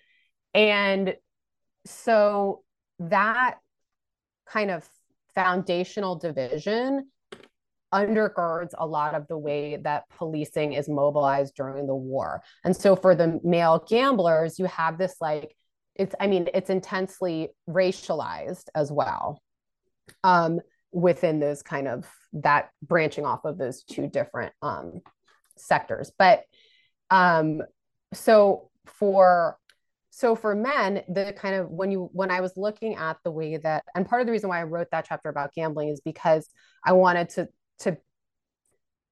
[0.55, 1.15] and
[1.87, 2.63] so
[2.99, 3.59] that
[4.47, 4.89] kind of
[5.35, 7.09] foundational division
[7.95, 12.43] undergirds a lot of the way that policing is mobilized during the war.
[12.65, 15.55] And so for the male gamblers, you have this like,
[15.95, 19.41] it's, I mean, it's intensely racialized as well
[20.25, 20.61] um,
[20.93, 25.01] within those kind of that branching off of those two different um,
[25.57, 26.13] sectors.
[26.19, 26.45] But
[27.11, 27.63] um,
[28.15, 29.59] so for
[30.11, 33.57] so for men, the kind of when you when I was looking at the way
[33.57, 36.49] that and part of the reason why I wrote that chapter about gambling is because
[36.85, 37.49] I wanted to
[37.81, 37.97] to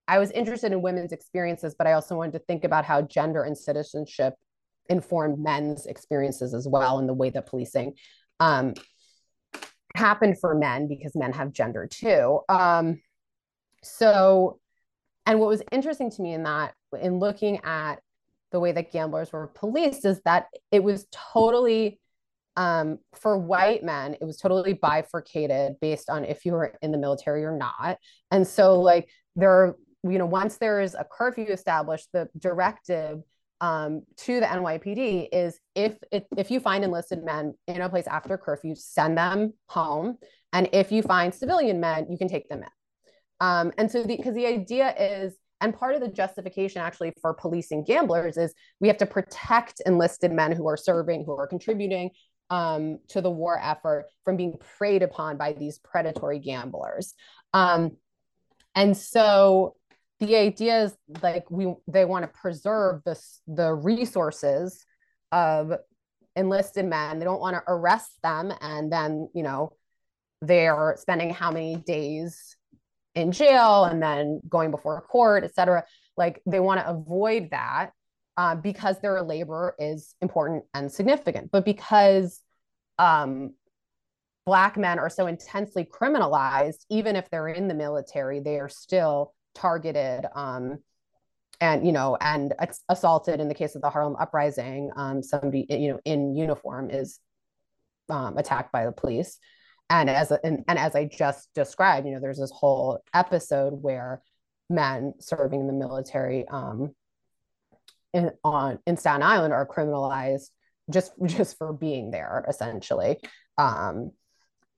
[0.09, 3.43] I was interested in women's experiences, but I also wanted to think about how gender
[3.43, 4.35] and citizenship
[4.89, 7.95] informed men's experiences as well in the way that policing
[8.41, 8.75] um,
[9.97, 12.41] happen for men because men have gender too.
[12.49, 13.01] Um,
[13.83, 14.61] so,
[15.25, 17.97] and what was interesting to me in that, in looking at
[18.53, 21.99] the way that gamblers were policed, is that it was totally,
[22.57, 26.99] um, for white men, it was totally bifurcated based on if you were in the
[26.99, 27.99] military or not.
[28.31, 33.23] And so, like, there are, you know, once there is a curfew established, the directive
[33.61, 38.37] um, to the NYPD is if if you find enlisted men in a place after
[38.37, 40.19] curfew, send them home,
[40.53, 42.69] and if you find civilian men, you can take them in.
[43.41, 47.35] Um, and so, because the, the idea is, and part of the justification actually for
[47.35, 52.11] policing gamblers is we have to protect enlisted men who are serving, who are contributing
[52.51, 57.15] um, to the war effort from being preyed upon by these predatory gamblers.
[57.53, 57.97] Um,
[58.75, 59.77] and so
[60.21, 64.85] the idea is like we they want to preserve this the resources
[65.33, 65.73] of
[66.35, 67.19] enlisted men.
[67.19, 69.73] They don't want to arrest them and then you know
[70.43, 72.57] they're spending how many days
[73.15, 75.85] in jail and then going before a court et cetera.
[76.17, 77.91] Like they want to avoid that
[78.39, 81.51] uh, because their labor is important and significant.
[81.51, 82.41] But because
[82.99, 83.55] um,
[84.47, 89.35] black men are so intensely criminalized even if they're in the military they are still
[89.57, 90.79] targeted um,
[91.61, 92.55] and you know and
[92.89, 97.19] assaulted in the case of the harlem uprising um, somebody you know in uniform is
[98.09, 99.39] um, attacked by the police.
[99.89, 104.21] And as and, and as i just described you know there's this whole episode where
[104.69, 106.95] men serving in the military um,
[108.13, 110.49] in on in staten island are criminalized
[110.91, 113.19] just just for being there essentially.
[113.59, 114.13] Um,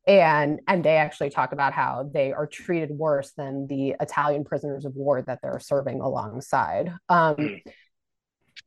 [0.09, 4.87] and and they actually talk about how they are treated worse than the Italian prisoners
[4.87, 6.95] of war that they're serving alongside.
[7.11, 7.61] Um,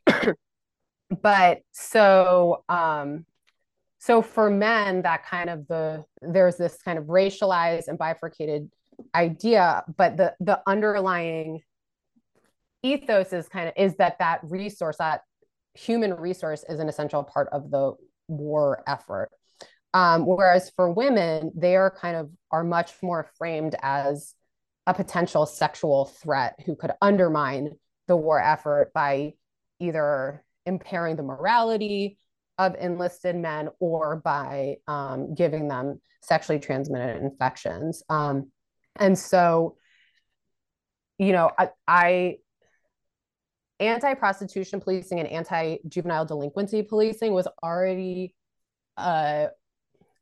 [1.22, 3.26] but so um,
[3.98, 8.70] so for men, that kind of the there's this kind of racialized and bifurcated
[9.16, 11.62] idea, but the the underlying
[12.84, 15.22] ethos is kind of is that that resource that
[15.74, 17.94] human resource is an essential part of the
[18.28, 19.30] war effort
[19.94, 24.34] um, whereas for women, they are kind of are much more framed as
[24.88, 27.72] a potential sexual threat who could undermine
[28.08, 29.34] the war effort by
[29.80, 32.18] either impairing the morality
[32.58, 38.04] of enlisted men or by um, giving them sexually transmitted infections.
[38.10, 38.52] Um,
[38.98, 39.78] and so,
[41.18, 42.38] you know, I, I
[43.80, 48.36] anti-prostitution policing and anti-juvenile delinquency policing was already
[48.98, 49.48] uh,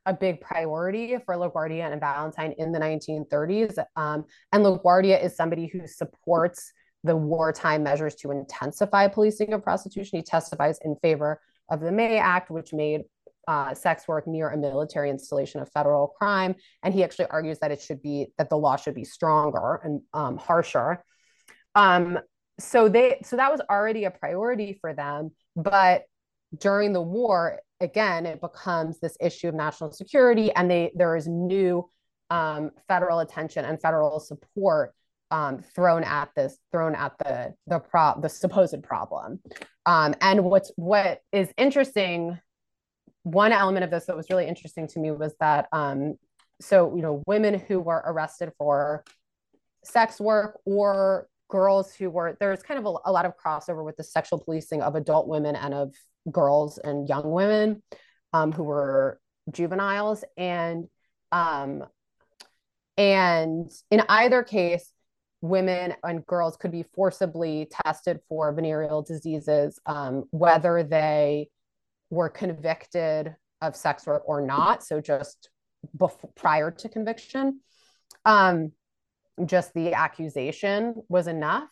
[0.05, 3.77] a big priority for La Guardia and Valentine in the 1930s.
[3.95, 6.71] Um, and La Guardia is somebody who supports
[7.03, 10.19] the wartime measures to intensify policing of prostitution.
[10.19, 11.39] He testifies in favor
[11.69, 13.01] of the May Act, which made
[13.47, 16.55] uh, sex work near a military installation of federal crime.
[16.83, 20.01] And he actually argues that it should be that the law should be stronger and
[20.13, 21.03] um, harsher.
[21.75, 22.19] Um,
[22.59, 26.03] so they so that was already a priority for them, but
[26.57, 31.27] during the war, again, it becomes this issue of national security, and they there is
[31.27, 31.89] new
[32.29, 34.93] um, federal attention and federal support
[35.31, 39.39] um, thrown at this, thrown at the the pro the supposed problem.
[39.85, 42.39] Um, and what's what is interesting,
[43.23, 46.15] one element of this that was really interesting to me was that um,
[46.61, 49.03] so you know women who were arrested for
[49.83, 53.97] sex work or girls who were there's kind of a, a lot of crossover with
[53.97, 55.93] the sexual policing of adult women and of
[56.31, 57.83] girls and young women
[58.33, 59.19] um, who were
[59.51, 60.23] juveniles.
[60.37, 60.87] And
[61.31, 61.83] um,
[62.97, 64.91] and in either case
[65.41, 71.47] women and girls could be forcibly tested for venereal diseases um, whether they
[72.09, 74.83] were convicted of sex work or not.
[74.83, 75.49] So just
[75.97, 77.61] before, prior to conviction.
[78.25, 78.71] Um,
[79.45, 81.69] just the accusation was enough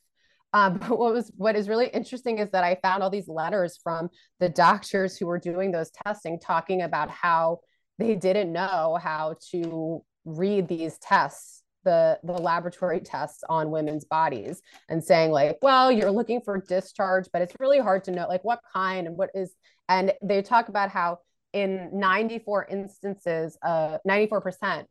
[0.57, 3.79] um, but what was what is really interesting is that I found all these letters
[3.81, 7.59] from the doctors who were doing those testing, talking about how
[7.99, 14.61] they didn't know how to read these tests, the the laboratory tests on women's bodies,
[14.89, 18.43] and saying like, well, you're looking for discharge, but it's really hard to know like
[18.43, 19.53] what kind and what is.
[19.89, 21.19] And they talk about how
[21.53, 24.85] in 94 instances, uh, 94%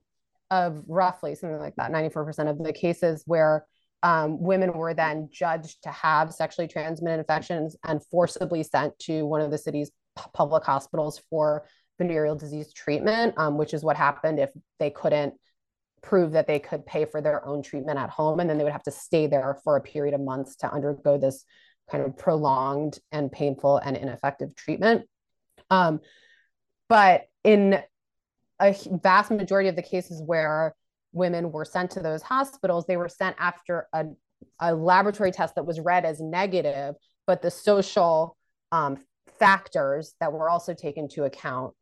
[0.51, 3.67] of roughly something like that, 94% of the cases where
[4.03, 9.41] um, women were then judged to have sexually transmitted infections and forcibly sent to one
[9.41, 9.91] of the city's
[10.35, 11.67] public hospitals for
[11.99, 15.35] venereal disease treatment, um, which is what happened if they couldn't
[16.03, 18.39] prove that they could pay for their own treatment at home.
[18.39, 21.19] And then they would have to stay there for a period of months to undergo
[21.19, 21.45] this
[21.91, 25.07] kind of prolonged and painful and ineffective treatment.
[25.71, 26.01] Um,
[26.89, 27.81] but in
[28.61, 30.75] a vast majority of the cases where
[31.17, 34.05] women were sent to those hospitals, they were sent after a,
[34.61, 36.95] a laboratory test that was read as negative,
[37.27, 38.37] but the social
[38.71, 38.99] um,
[39.39, 41.75] factors that were also taken into account,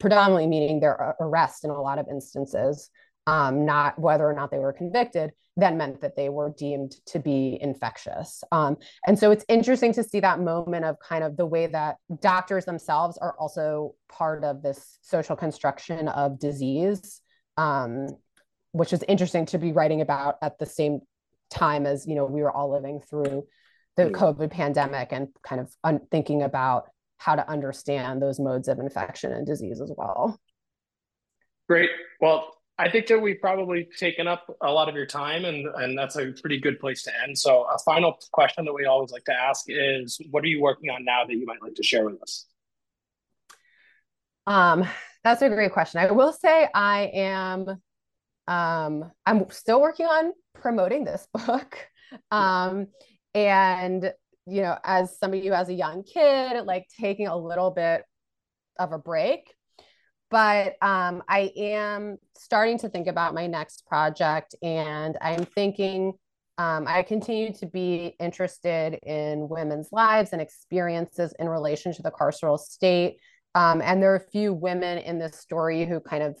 [0.00, 2.90] predominantly meaning their arrest in a lot of instances,
[3.26, 7.18] um, not whether or not they were convicted, then meant that they were deemed to
[7.18, 8.42] be infectious.
[8.52, 11.96] Um, and so it's interesting to see that moment of kind of the way that
[12.20, 17.20] doctors themselves are also part of this social construction of disease
[17.56, 18.08] um,
[18.72, 21.00] which is interesting to be writing about at the same
[21.50, 23.46] time as you know we were all living through
[23.96, 26.88] the COVID pandemic and kind of un- thinking about
[27.18, 30.40] how to understand those modes of infection and disease as well.
[31.68, 31.90] Great.
[32.20, 35.96] Well, I think that we've probably taken up a lot of your time, and, and
[35.96, 37.38] that's a pretty good place to end.
[37.38, 40.90] So, a final question that we always like to ask is what are you working
[40.90, 42.46] on now that you might like to share with us?
[44.46, 44.84] Um,
[45.24, 46.00] that's a great question.
[46.00, 47.80] I will say I am
[48.48, 51.78] um I'm still working on promoting this book.
[52.30, 52.88] Um
[53.34, 54.12] and
[54.46, 58.04] you know, as somebody who has a young kid, like taking a little bit
[58.78, 59.54] of a break.
[60.30, 66.14] But um, I am starting to think about my next project, and I'm thinking
[66.58, 72.10] Um, I continue to be interested in women's lives and experiences in relation to the
[72.10, 73.18] carceral state.
[73.54, 76.36] Um, and there are a few women in this story who kind of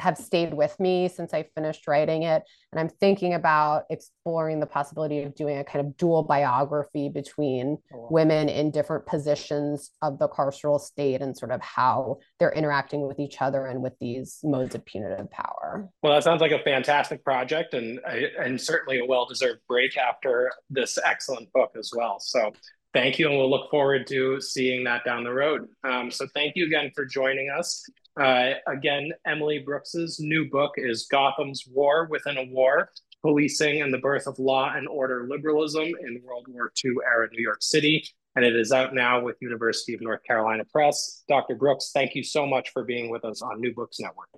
[0.00, 2.42] have stayed with me since I finished writing it.
[2.72, 7.76] And I'm thinking about exploring the possibility of doing a kind of dual biography between
[7.94, 13.06] oh, women in different positions of the carceral state and sort of how they're interacting
[13.06, 15.88] with each other and with these modes of punitive power.
[16.02, 18.00] Well, that sounds like a fantastic project and,
[18.38, 22.18] and certainly a well deserved break after this excellent book as well.
[22.20, 22.52] So
[22.92, 23.28] thank you.
[23.28, 25.68] And we'll look forward to seeing that down the road.
[25.84, 27.84] Um, so thank you again for joining us.
[28.20, 32.90] Uh, again, Emily Brooks's new book is Gotham's War Within a War
[33.22, 37.42] Policing and the Birth of Law and Order Liberalism in World War II era New
[37.42, 38.04] York City.
[38.36, 41.24] And it is out now with University of North Carolina Press.
[41.28, 41.56] Dr.
[41.56, 44.28] Brooks, thank you so much for being with us on New Books Network.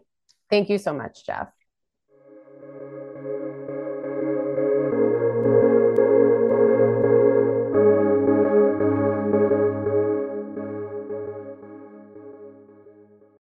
[0.51, 1.49] Thank you so much, Jeff.